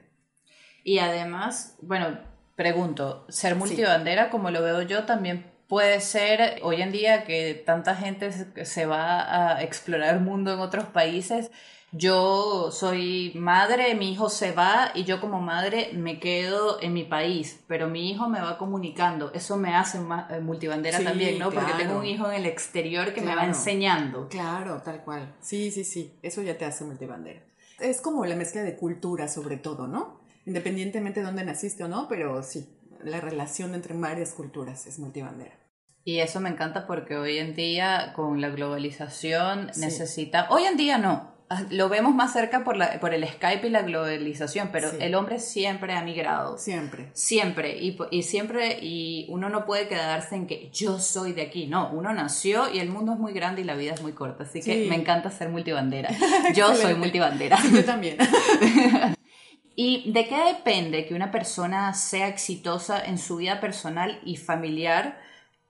[0.84, 2.18] Y además, bueno,
[2.54, 7.96] pregunto, ser multibandera, como lo veo yo, también puede ser hoy en día que tanta
[7.96, 11.50] gente se- se va a explorar el mundo en otros países.
[11.92, 17.04] Yo soy madre, mi hijo se va y yo como madre me quedo en mi
[17.04, 19.32] país, pero mi hijo me va comunicando.
[19.32, 21.50] Eso me hace eh, multibandera Sí, también, ¿no?
[21.50, 24.28] Porque tengo un hijo en el exterior que me va enseñando.
[24.28, 25.34] Claro, tal cual.
[25.40, 26.12] Sí, sí, sí.
[26.22, 27.42] Eso ya te hace multibandera.
[27.78, 30.20] Es como la mezcla de cultura, sobre todo, ¿no?
[30.44, 32.68] Independientemente de dónde naciste o no, pero sí,
[33.02, 35.58] la relación entre varias culturas es multibandera.
[36.04, 39.80] Y eso me encanta porque hoy en día con la globalización Sí.
[39.80, 41.35] necesita, hoy en día no,
[41.70, 44.96] lo vemos más cerca por, la, por el Skype y la globalización, pero Sí.
[45.00, 46.58] el hombre siempre ha migrado.
[46.58, 47.10] Siempre.
[47.12, 51.66] Siempre, y, y siempre, y uno no puede quedarse en que yo soy de aquí,
[51.68, 54.42] no, uno nació y el mundo es muy grande y la vida es muy corta,
[54.42, 54.86] así que Sí.
[54.88, 56.10] me encanta ser multibandera.
[56.54, 57.58] Yo soy multibandera.
[57.72, 58.16] Yo también.
[59.78, 65.20] ¿Y de qué depende que una persona sea exitosa en su vida personal y familiar?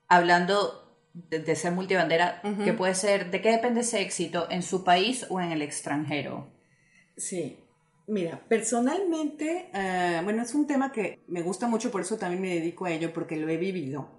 [0.07, 0.86] Hablando
[1.29, 5.25] de, de ser multibandera, que puede ser, ¿de qué depende ese éxito en su país
[5.29, 6.47] o en el extranjero?
[7.15, 7.57] Sí.
[8.07, 12.55] Mira, personalmente, eh, bueno, es un tema que me gusta mucho, por eso también me
[12.55, 14.17] dedico a ello, porque lo he vivido.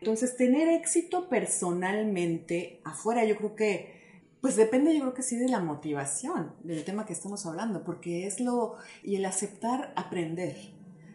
[0.00, 5.48] Entonces, tener éxito personalmente afuera, yo creo que, pues depende, yo creo que sí, de
[5.48, 10.56] la motivación del tema que estamos hablando, porque es lo, y el aceptar aprender.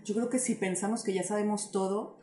[0.06, 2.20] Yo creo que si pensamos que ya sabemos todo,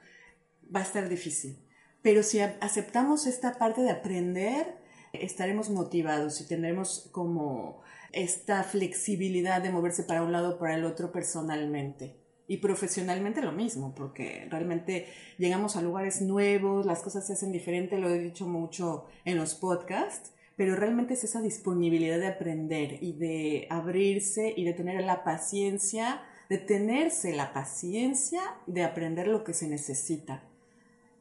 [0.74, 1.58] va a estar difícil.
[2.02, 4.78] Pero si aceptamos esta parte de aprender,
[5.12, 7.80] estaremos motivados y tendremos como
[8.12, 12.16] esta flexibilidad de moverse para un lado o para el otro personalmente.
[12.46, 17.98] Y profesionalmente lo mismo, porque realmente llegamos a lugares nuevos, las cosas se hacen diferente,
[17.98, 23.12] lo he dicho mucho en los podcasts, pero realmente es esa disponibilidad de aprender y
[23.12, 29.52] de abrirse y de tener la paciencia, de tenerse la paciencia de aprender lo que
[29.52, 30.47] se necesita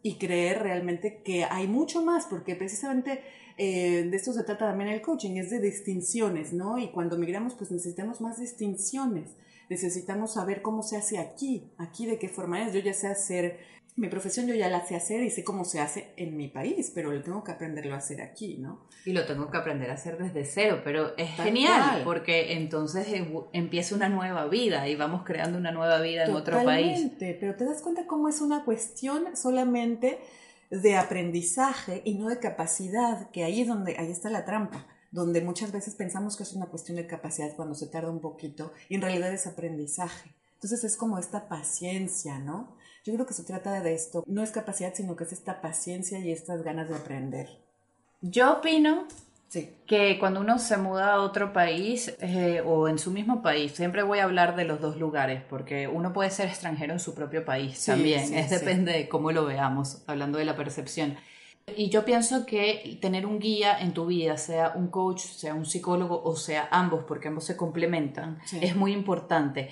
[0.07, 3.21] y creer realmente que hay mucho más, porque precisamente
[3.57, 6.77] eh, de esto se trata también el coaching, es de distinciones, ¿no?
[6.77, 9.35] Y cuando migramos, pues necesitamos más distinciones,
[9.69, 12.73] necesitamos saber cómo se hace aquí, aquí de qué forma es.
[12.73, 13.59] Yo ya sé hacer,
[13.97, 16.91] mi profesión yo ya la sé hacer y sé cómo se hace en mi país,
[16.93, 18.85] pero lo tengo que aprenderlo a hacer aquí, ¿no?
[19.05, 22.03] Y lo tengo que aprender a hacer desde cero, pero es Tal genial cual.
[22.03, 23.07] porque entonces
[23.53, 26.93] empieza una nueva vida y vamos creando una nueva vida en otro país.
[26.93, 30.19] Totalmente, pero te das cuenta cómo es una cuestión solamente
[30.69, 35.41] de aprendizaje y no de capacidad, que ahí es donde, ahí está la trampa, donde
[35.41, 38.95] muchas veces pensamos que es una cuestión de capacidad cuando se tarda un poquito y
[38.95, 40.33] en realidad es aprendizaje.
[40.55, 42.76] Entonces es como esta paciencia, ¿no?
[43.07, 46.19] Yo creo que se trata de esto, no es capacidad, sino que es esta paciencia
[46.19, 47.47] y estas ganas de aprender.
[48.21, 49.05] Yo opino
[49.47, 49.73] Sí.
[49.85, 54.03] que cuando uno se muda a otro país eh, o en su mismo país, siempre
[54.03, 57.45] voy a hablar de los dos lugares, porque uno puede ser extranjero en su propio
[57.45, 61.15] país Sí, también, sí, es depende de cómo lo veamos, hablando de la percepción.
[61.77, 65.65] Y yo pienso que tener un guía en tu vida, sea un coach, sea un
[65.65, 69.69] psicólogo o sea ambos, porque ambos se complementan, es muy importante.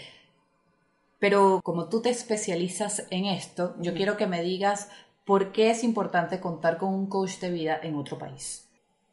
[1.20, 4.90] Pero como tú te especializas en esto, yo quiero que me digas
[5.24, 8.68] por qué es importante contar con un coach de vida en otro país.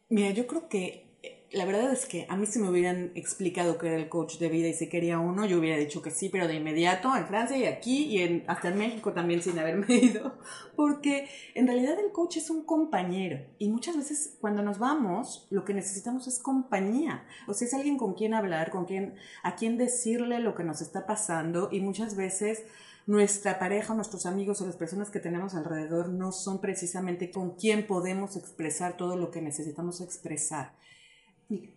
[0.09, 1.12] Mira, yo creo que
[1.53, 4.49] la verdad es que a mí si me hubieran explicado que era el coach de
[4.49, 7.57] vida y si quería uno, yo hubiera dicho que sí, pero de inmediato en Francia
[7.57, 10.39] y aquí y en, hasta en México también sin haberme ido,
[10.77, 15.65] porque en realidad el coach es un compañero y muchas veces cuando nos vamos lo
[15.65, 19.77] que necesitamos es compañía, o sea, es alguien con quien hablar, con quien, a quien
[19.77, 22.65] decirle lo que nos está pasando y muchas veces
[23.07, 27.87] nuestra pareja, nuestros amigos o las personas que tenemos alrededor no son precisamente con quien
[27.87, 30.73] podemos expresar todo lo que necesitamos expresar.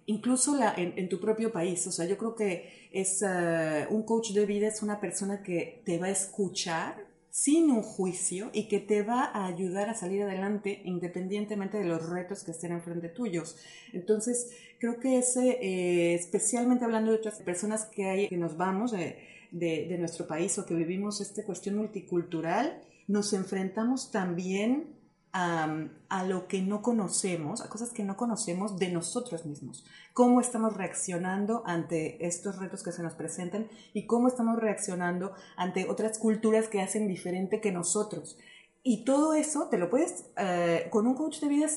[0.06, 1.86] Incluso la, en, en tu propio país.
[1.88, 5.82] O sea, yo creo que es eh, un coach de vida es una persona que
[5.86, 10.24] te va a escuchar sin un juicio y que te va a ayudar a salir
[10.24, 13.58] adelante independientemente de los retos que estén enfrente tuyos.
[13.92, 18.94] Entonces, creo que ese, eh, especialmente hablando de otras personas que hay, que nos vamos
[18.94, 19.18] de,
[19.52, 24.95] de, de nuestro país o que vivimos esta cuestión multicultural, nos enfrentamos también
[25.36, 29.86] a, lo que no conocemos, a cosas que no conocemos de nosotros mismos.
[30.14, 35.90] Cómo estamos reaccionando ante estos retos que se nos presentan y cómo estamos reaccionando ante
[35.90, 38.38] otras culturas que hacen diferente que nosotros.
[38.82, 41.68] Y todo eso te lo puedes, eh, con un coach de vida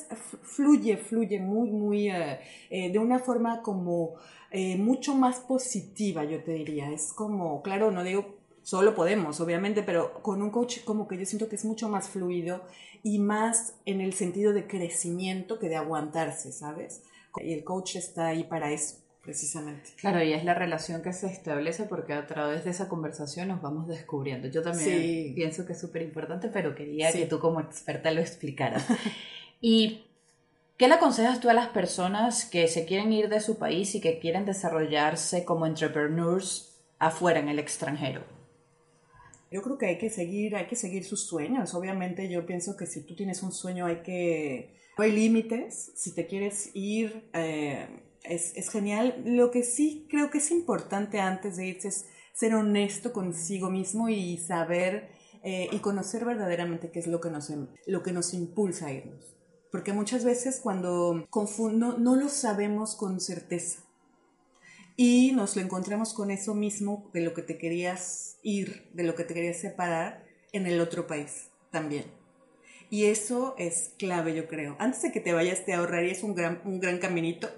[0.43, 2.39] fluye, fluye muy, muy, eh,
[2.71, 4.15] eh, de una forma como
[4.51, 6.91] eh, mucho más positiva, yo te diría.
[6.91, 8.38] Es como, claro, no digo
[8.69, 12.11] solo podemos, obviamente, pero con un coach como que yo siento que es mucho más
[12.11, 12.61] fluido
[13.03, 17.03] y más en el sentido de crecimiento que de aguantarse, ¿sabes?
[17.43, 19.89] Y el coach está ahí para eso, precisamente.
[19.97, 23.63] Claro, y es la relación que se establece porque a través de esa conversación nos
[23.63, 24.49] vamos descubriendo.
[24.49, 25.33] Yo también Sí.
[25.35, 27.21] pienso que es súper importante, pero quería Sí.
[27.21, 28.85] que tú como experta lo explicaras.
[29.63, 30.05] ¿Y
[30.77, 34.03] qué le aconsejas tú a las personas que se quieren ir de su país y
[34.03, 38.37] que quieren desarrollarse como entrepreneurs afuera, en el extranjero?
[39.51, 41.75] Yo creo que hay que seguir, hay que seguir sus sueños.
[41.75, 44.75] Obviamente yo pienso que si tú tienes un sueño hay que...
[44.99, 45.93] No hay límites.
[45.95, 47.87] Si te quieres ir, eh,
[48.25, 49.23] es, es genial.
[49.25, 54.09] Lo que sí creo que es importante antes de irse es ser honesto consigo mismo
[54.09, 55.09] y saber
[55.45, 58.93] eh, y conocer verdaderamente qué es lo que nos, em- lo que nos impulsa a
[58.93, 59.35] irnos.
[59.71, 63.85] Porque muchas veces cuando confun- no, no lo sabemos con certeza
[65.01, 69.15] y nos lo encontramos con eso mismo de lo que te querías ir, de lo
[69.15, 72.07] que te querías separar en el otro país también.
[72.91, 74.75] Y eso es clave, yo creo.
[74.81, 77.49] Antes de que te vayas, te ahorrarías un gran, un gran caminito.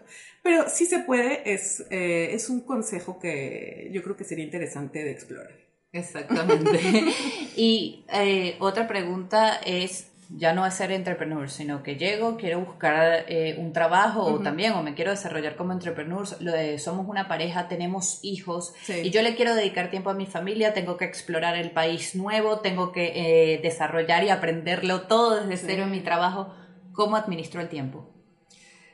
[0.43, 5.03] Pero si se puede, es, eh, es un consejo que yo creo que sería interesante
[5.03, 5.57] de explorar.
[5.93, 6.79] Exactamente.
[7.57, 13.25] y eh, otra pregunta es, ya no es ser entrepreneur, sino que llego, quiero buscar
[13.29, 17.27] eh, un trabajo o también, o me quiero desarrollar como entrepreneur, lo de- somos una
[17.27, 19.01] pareja, tenemos hijos, Sí.
[19.05, 22.61] y yo le quiero dedicar tiempo a mi familia, tengo que explorar el país nuevo,
[22.61, 23.13] tengo que
[23.55, 25.65] eh, desarrollar y aprenderlo todo desde Sí.
[25.67, 26.55] cero en mi trabajo.
[26.93, 28.09] ¿Cómo administro el tiempo?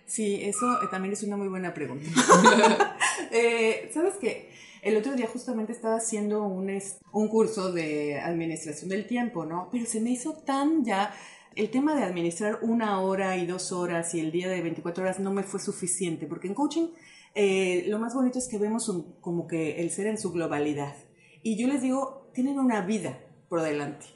[0.06, 2.06] Sí, eso eh, también es una muy buena pregunta.
[3.32, 4.52] Eh, ¿Sabes qué?
[4.86, 6.70] El otro día justamente estaba haciendo un,
[7.10, 9.68] un curso de administración del tiempo, ¿no?
[9.72, 11.12] Pero se me hizo tan ya...
[11.56, 15.18] El tema de administrar una hora y dos horas y el día de 24 horas
[15.18, 16.90] no me fue suficiente, porque en coaching
[17.34, 18.88] eh, lo más bonito es que vemos
[19.20, 20.94] como que el ser en su globalidad.
[21.42, 23.18] Y yo les digo, tienen una vida
[23.48, 24.06] por delante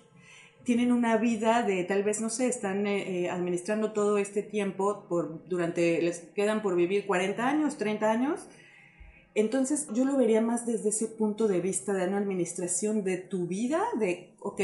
[0.62, 5.06] tienen una vida de tal vez, no sé, están eh, eh, administrando todo este tiempo,
[5.08, 8.46] por, durante, les quedan por vivir 40 años, 30 años.
[9.34, 13.46] Entonces yo lo vería más desde ese punto de vista de una administración de tu
[13.46, 14.60] vida, de, ok,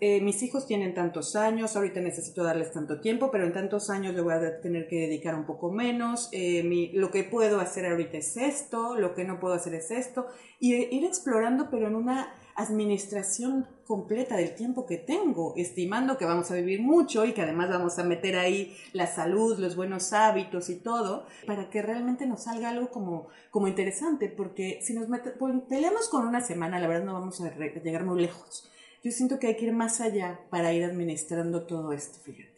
[0.00, 4.14] eh, mis hijos tienen tantos años, ahorita necesito darles tanto tiempo, pero en tantos años
[4.14, 7.86] le voy a tener que dedicar un poco menos, eh, mi- lo que puedo hacer
[7.86, 10.26] ahorita es esto, lo que no puedo hacer es esto,
[10.60, 16.24] y eh, ir explorando, pero en una administración completa del tiempo que tengo, estimando que
[16.24, 20.12] vamos a vivir mucho y que además vamos a meter ahí la salud, los buenos
[20.12, 25.06] hábitos y todo, para que realmente nos salga algo como, como interesante, porque si nos
[25.38, 27.50] pues, peleamos con una semana, la verdad no vamos a
[27.82, 28.70] llegar muy lejos.
[29.02, 32.54] Yo siento que hay que ir más allá para ir administrando todo esto, fíjate.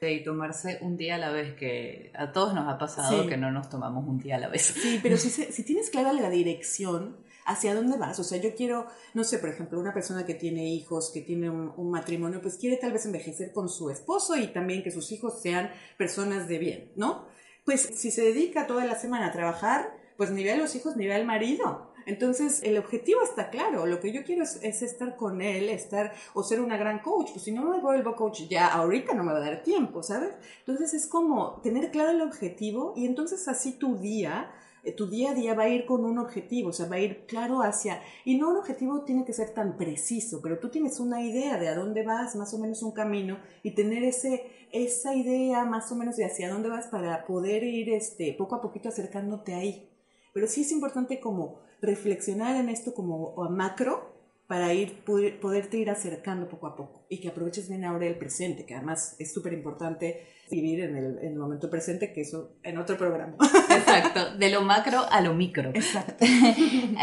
[0.00, 3.28] Y tomarse un día a la vez, que a todos nos ha pasado Sí.
[3.28, 4.62] que no nos tomamos un día a la vez.
[4.66, 7.16] Sí, pero si, se- si tienes clara la dirección,
[7.48, 10.68] hacia dónde vas, o sea, yo quiero, no sé, por ejemplo, una persona que tiene
[10.68, 14.82] hijos, que tiene un, matrimonio, pues quiere tal vez envejecer con su esposo y también
[14.82, 17.26] que sus hijos sean personas de bien, ¿no?
[17.64, 20.96] Pues si se dedica toda la semana a trabajar, pues ni ve a los hijos
[20.96, 21.88] ni ve al marido.
[22.04, 23.84] Entonces, el objetivo está claro.
[23.84, 27.30] Lo que yo quiero es, es estar con él, estar o ser una gran coach.
[27.32, 30.30] Pues si no me vuelvo coach ya ahorita no me va a dar tiempo, ¿sabes?
[30.60, 34.50] Entonces es como tener claro el objetivo y entonces así tu día,
[34.96, 37.26] tu día a día va a ir con un objetivo, o sea, va a ir
[37.26, 38.00] claro hacia...
[38.24, 41.68] Y no un objetivo tiene que ser tan preciso, pero tú tienes una idea de
[41.68, 45.96] a dónde vas, más o menos un camino, y tener ese, esa idea más o
[45.96, 49.88] menos de hacia dónde vas para poder ir este, poco a poquito acercándote ahí.
[50.32, 54.17] Pero sí es importante como reflexionar en esto como a macro
[54.48, 58.16] para ir poder- poderte ir acercando poco a poco y que aproveches bien ahora el
[58.16, 62.56] presente, que además es súper importante vivir en el, en el momento presente, que eso
[62.62, 63.36] en otro programa.
[63.70, 65.70] Exacto, de lo macro a lo micro.
[65.74, 66.24] Exacto.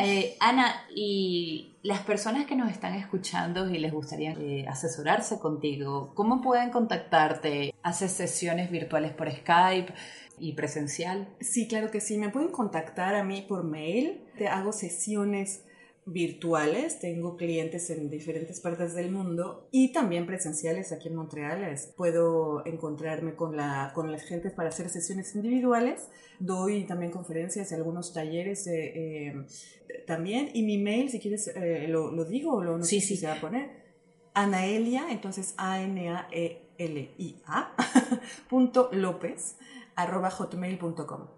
[0.04, 6.14] Eh, Ana, y las personas que nos están escuchando y les gustaría eh, asesorarse contigo,
[6.16, 7.74] ¿cómo pueden contactarte?
[7.82, 9.94] ¿Haces sesiones virtuales por Skype?
[10.38, 11.30] y presencial.
[11.40, 12.18] Sí, claro que sí.
[12.18, 14.26] Me pueden contactar a mí por mail.
[14.38, 15.65] Te hago sesiones
[16.06, 17.00] virtuales.
[17.00, 21.76] Tengo clientes en diferentes partes del mundo y también presenciales aquí en Montreal.
[21.98, 26.08] Puedo encontrarme con, la, con las gentes para hacer sesiones individuales.
[26.40, 29.46] Doy también conferencias y algunos talleres eh, eh,
[30.06, 30.50] también.
[30.54, 33.18] Y mi mail, si quieres, eh, lo, lo digo o lo no Sí, sé si
[33.18, 33.84] se va a poner.
[34.36, 36.66] Anaelia, entonces A-N-A-E-L-I-A,
[38.50, 39.56] punto López,
[39.96, 41.35] arroba hotmail.com.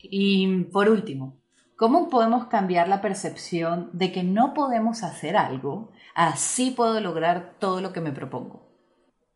[0.00, 1.36] Y por último,
[1.76, 5.90] ¿cómo podemos cambiar la percepción de que no podemos hacer algo?
[6.14, 8.64] Así puedo lograr todo lo que me propongo.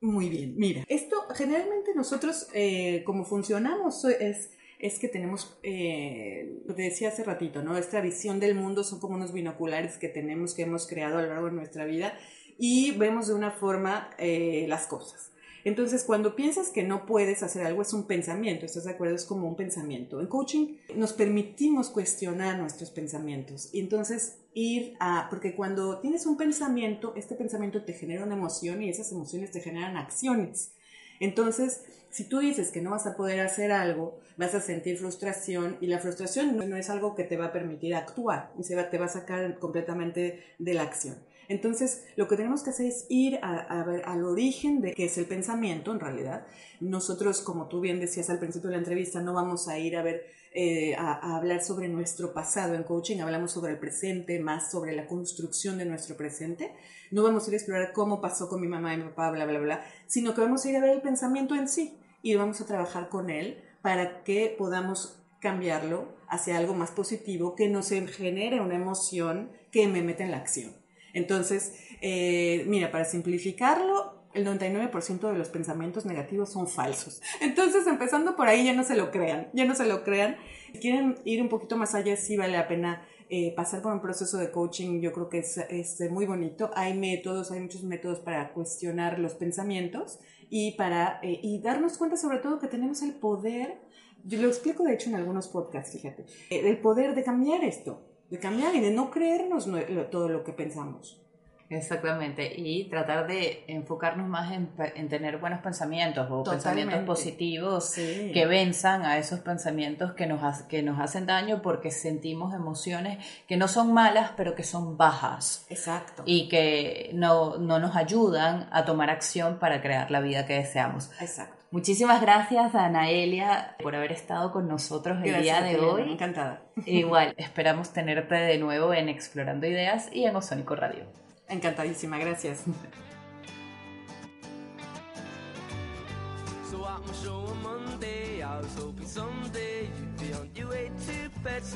[0.00, 6.74] Muy bien, mira, esto generalmente nosotros eh, como funcionamos es, es que tenemos, eh, lo
[6.74, 7.76] decía hace ratito, ¿no?
[7.76, 11.28] Esta visión del mundo son como unos binoculares que tenemos, que hemos creado a lo
[11.28, 12.14] largo de nuestra vida
[12.58, 15.32] y vemos de una forma eh, las cosas.
[15.64, 19.16] Entonces, cuando piensas que no puedes hacer algo, es un pensamiento, ¿estás de acuerdo?
[19.16, 20.20] Es como un pensamiento.
[20.20, 26.36] En coaching nos permitimos cuestionar nuestros pensamientos y entonces ir a, porque cuando tienes un
[26.36, 30.72] pensamiento, este pensamiento te genera una emoción y esas emociones te generan acciones.
[31.20, 35.76] Entonces, si tú dices que no vas a poder hacer algo, vas a sentir frustración
[35.80, 38.88] y la frustración no es algo que te va a permitir actuar y se va,
[38.88, 41.16] te va a sacar completamente de la acción.
[41.48, 45.06] Entonces, lo que tenemos que hacer es ir a, a ver al origen de qué
[45.06, 46.46] es el pensamiento en realidad.
[46.80, 50.02] Nosotros, como tú bien decías al principio de la entrevista, no vamos a ir a
[50.02, 54.70] ver eh, a, a hablar sobre nuestro pasado en coaching, hablamos sobre el presente, más
[54.70, 56.74] sobre la construcción de nuestro presente.
[57.10, 59.46] No vamos a ir a explorar cómo pasó con mi mamá y mi papá, bla,
[59.46, 62.60] bla, bla, sino que vamos a ir a ver el pensamiento en sí y vamos
[62.60, 68.60] a trabajar con él para que podamos cambiarlo hacia algo más positivo que nos genere
[68.60, 70.72] una emoción que me meta en la acción.
[71.14, 77.22] Entonces, eh, mira, para simplificarlo, el 99% de los pensamientos negativos son falsos.
[77.40, 80.36] Entonces, empezando por ahí, ya no se lo crean, ya no se lo crean.
[80.72, 84.00] Si quieren ir un poquito más allá, sí vale la pena eh, pasar por un
[84.00, 86.70] proceso de coaching, yo creo que es, muy bonito.
[86.74, 90.18] Hay métodos, hay muchos métodos para cuestionar los pensamientos
[90.48, 93.80] y para eh, y darnos cuenta sobre todo que tenemos el poder,
[94.24, 98.00] yo lo explico de hecho en algunos podcasts, fíjate, eh, el poder de cambiar esto,
[98.30, 99.68] de cambiar y de no creernos
[100.10, 101.22] todo lo que pensamos.
[101.70, 108.30] Exactamente, y tratar de enfocarnos más en, tener buenos pensamientos o pensamientos positivos Sí.
[108.32, 113.56] que venzan a esos pensamientos que nos, que nos hacen daño porque sentimos emociones que
[113.56, 116.22] no son malas, pero que son bajas Exacto.
[116.24, 121.10] y que no, no nos ayudan a tomar acción para crear la vida que deseamos.
[121.20, 121.54] Exacto.
[121.70, 126.12] Muchísimas gracias a Anaelia por haber estado con nosotros el Gracias, día de hoy.
[126.12, 126.62] Encantada.
[126.86, 131.04] Igual, esperamos tenerte de nuevo en Explorando Ideas y en Ozónico Radio.
[131.48, 132.60] Encantadísima, gracias.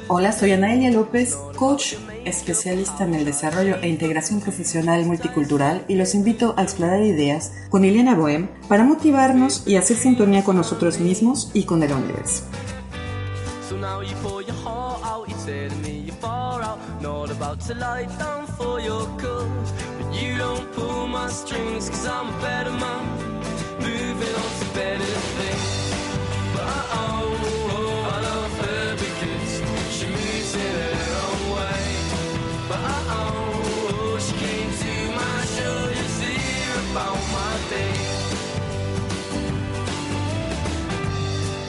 [0.09, 1.95] Hola, soy Anaelia López, coach
[2.25, 7.85] especialista en el desarrollo e integración profesional multicultural y los invito a explorar ideas con
[7.85, 12.45] Ileana Bohem para motivarnos y hacer sintonía con nosotros mismos y con el universo.
[13.63, 13.79] So
[20.73, 23.05] pull my strings, cause I'm a better man,
[23.81, 25.05] moving on to better
[25.39, 25.71] things.
[26.55, 27.29] But oh,
[27.77, 29.53] oh, I love her because
[29.95, 30.97] she moves in her
[31.27, 31.83] own way.
[32.69, 37.97] But oh, oh, she came to my show just to hear about my day.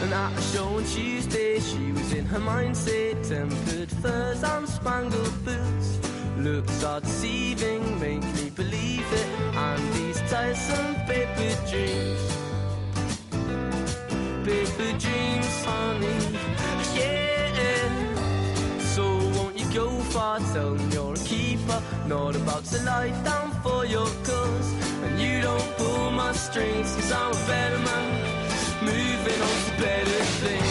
[0.04, 3.28] And at a show on Tuesday, she was in her mindset.
[3.28, 6.13] Tempered furs and spangled boots.
[6.38, 9.28] Looks are deceiving, make me believe it.
[9.56, 12.22] And these tiresome paper dreams.
[14.44, 16.38] Paper dreams, honey.
[16.96, 17.24] Yeah.
[18.80, 19.04] So
[19.36, 20.40] won't you go far?
[20.54, 21.82] Tell them you're a keeper.
[22.08, 24.74] Not about to lie down for your cause.
[25.04, 28.10] And you don't pull my strings, cause I'm a better man.
[28.84, 30.63] Moving on to better things.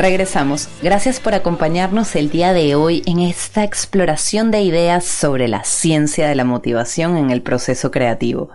[0.00, 0.70] Regresamos.
[0.82, 6.26] Gracias por acompañarnos el día de hoy en esta exploración de ideas sobre la ciencia
[6.26, 8.48] de la motivación en el proceso creativo.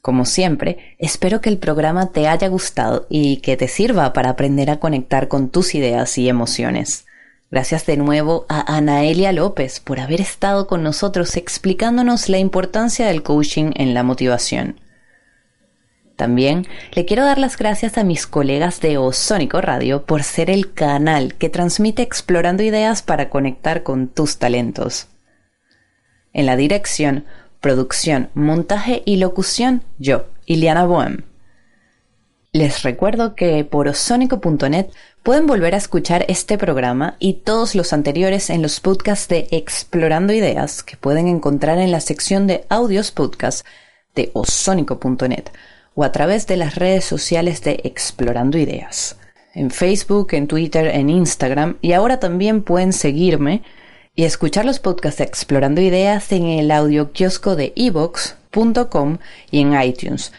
[0.00, 4.70] Como siempre, espero que el programa te haya gustado y que te sirva para aprender
[4.70, 7.04] a conectar con tus ideas y emociones.
[7.50, 13.22] Gracias de nuevo a Anaelia López por haber estado con nosotros explicándonos la importancia del
[13.22, 14.80] coaching en la motivación.
[16.16, 20.72] También le quiero dar las gracias a mis colegas de Ozónico Radio por ser el
[20.72, 25.08] canal que transmite explorando ideas para conectar con tus talentos.
[26.32, 27.24] En la dirección,
[27.60, 31.24] producción, montaje y locución, yo, Iliana Bohem.
[32.52, 34.88] Les recuerdo que por ozónico.net
[35.22, 40.34] pueden volver a escuchar este programa y todos los anteriores en los podcasts de Explorando
[40.34, 43.66] Ideas que pueden encontrar en la sección de audios podcast
[44.14, 45.44] de ozónico.net
[45.94, 49.16] o a través de las redes sociales de Explorando Ideas.
[49.54, 53.62] En Facebook, en Twitter, en Instagram y ahora también pueden seguirme
[54.14, 59.18] y escuchar los podcasts de Explorando Ideas en el audio kiosco de evox.com
[59.50, 60.32] y en iTunes.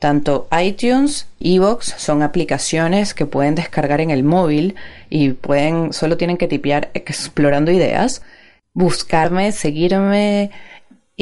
[0.00, 4.74] Tanto iTunes, Evox son aplicaciones que pueden descargar en el móvil
[5.10, 8.22] y pueden, solo tienen que tipear explorando ideas,
[8.72, 10.52] buscarme, seguirme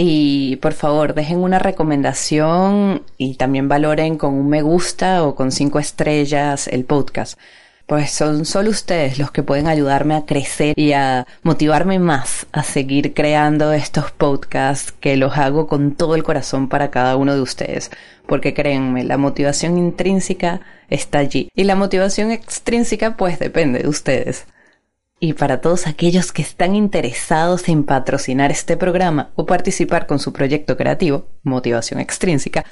[0.00, 5.50] y por favor dejen una recomendación y también valoren con un me gusta o con
[5.50, 7.36] cinco estrellas el podcast.
[7.84, 12.62] Pues son solo ustedes los que pueden ayudarme a crecer y a motivarme más a
[12.62, 17.40] seguir creando estos podcasts que los hago con todo el corazón para cada uno de
[17.40, 17.90] ustedes.
[18.24, 21.50] Porque créanme, la motivación intrínseca está allí.
[21.56, 24.46] Y la motivación extrínseca pues depende de ustedes.
[25.20, 30.32] Y para todos aquellos que están interesados en patrocinar este programa o participar con su
[30.32, 32.64] proyecto creativo, motivación extrínseca,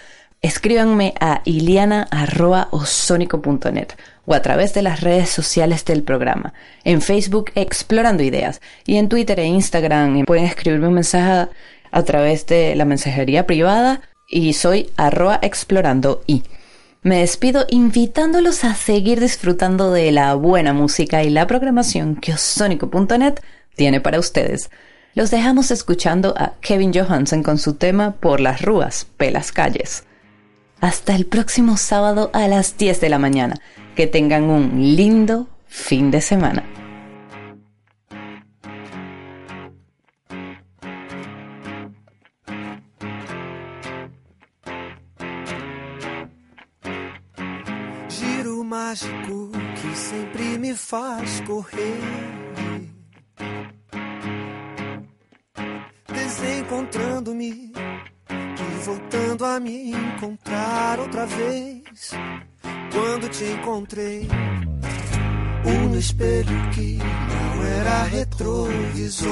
[0.42, 3.88] escríbanme a iliana.osónico.net
[4.26, 6.54] o a través de las redes sociales del programa.
[6.84, 11.48] En Facebook Explorando Ideas y en Twitter e Instagram pueden escribirme un mensaje
[11.90, 16.44] a través de la mensajería privada y soy arroba explorando y.
[17.06, 23.34] Me despido invitándolos a seguir disfrutando de la buena música y la programación que Osónico.net
[23.76, 24.70] tiene para ustedes.
[25.14, 30.02] Los dejamos escuchando a Kevin Johansen con su tema Por las Rúas, Pelas Calles.
[30.80, 33.54] Hasta el próximo sábado a las 10 de la mañana.
[33.94, 36.64] Que tengan un lindo fin de semana.
[48.86, 51.98] Mágico que sempre me faz correr.
[56.06, 57.72] Desencontrando-me
[58.30, 62.12] e voltando a me encontrar outra vez.
[62.92, 64.28] Quando te encontrei,
[65.64, 69.26] um espelho que não era retrovisor.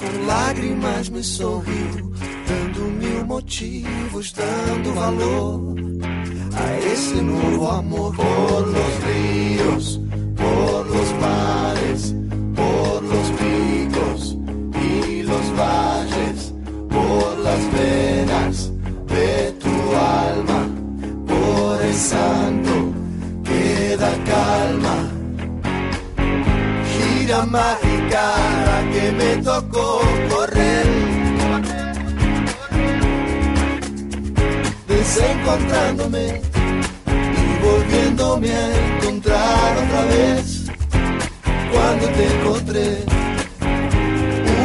[0.00, 2.10] Com lágrimas me sorriu,
[2.48, 5.74] dando mil motivos, dando valor
[6.56, 8.16] a esse novo amor.
[8.16, 10.00] Por los ríos,
[10.36, 12.14] por los mares,
[12.56, 14.38] por los picos
[14.82, 16.54] y los valles,
[16.88, 18.72] por las venas
[19.06, 20.66] de tu alma,
[21.26, 22.94] por el santo
[23.44, 25.10] que da calma
[26.88, 28.69] gira mágica
[29.20, 30.00] me tocó
[30.30, 30.86] correr.
[34.88, 36.40] Desencontrándome
[37.06, 40.66] y volviéndome a encontrar otra vez.
[41.72, 43.04] Cuando te encontré,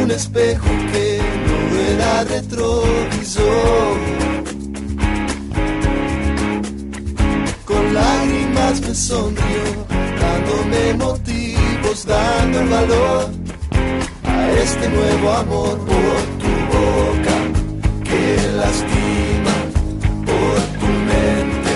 [0.02, 3.96] un espejo que no era retrovisor.
[7.64, 9.64] Con lágrimas me sonrió,
[10.20, 13.45] dándome motivos, dando el valor
[14.62, 17.36] este nuevo amor por tu boca
[18.04, 18.22] que
[18.56, 19.54] lastima,
[20.24, 21.74] por tu mente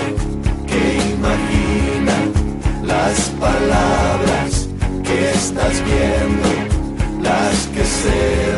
[0.67, 2.15] que imagina
[2.83, 4.67] las palabras
[5.03, 6.49] que estás viendo,
[7.21, 8.50] las que se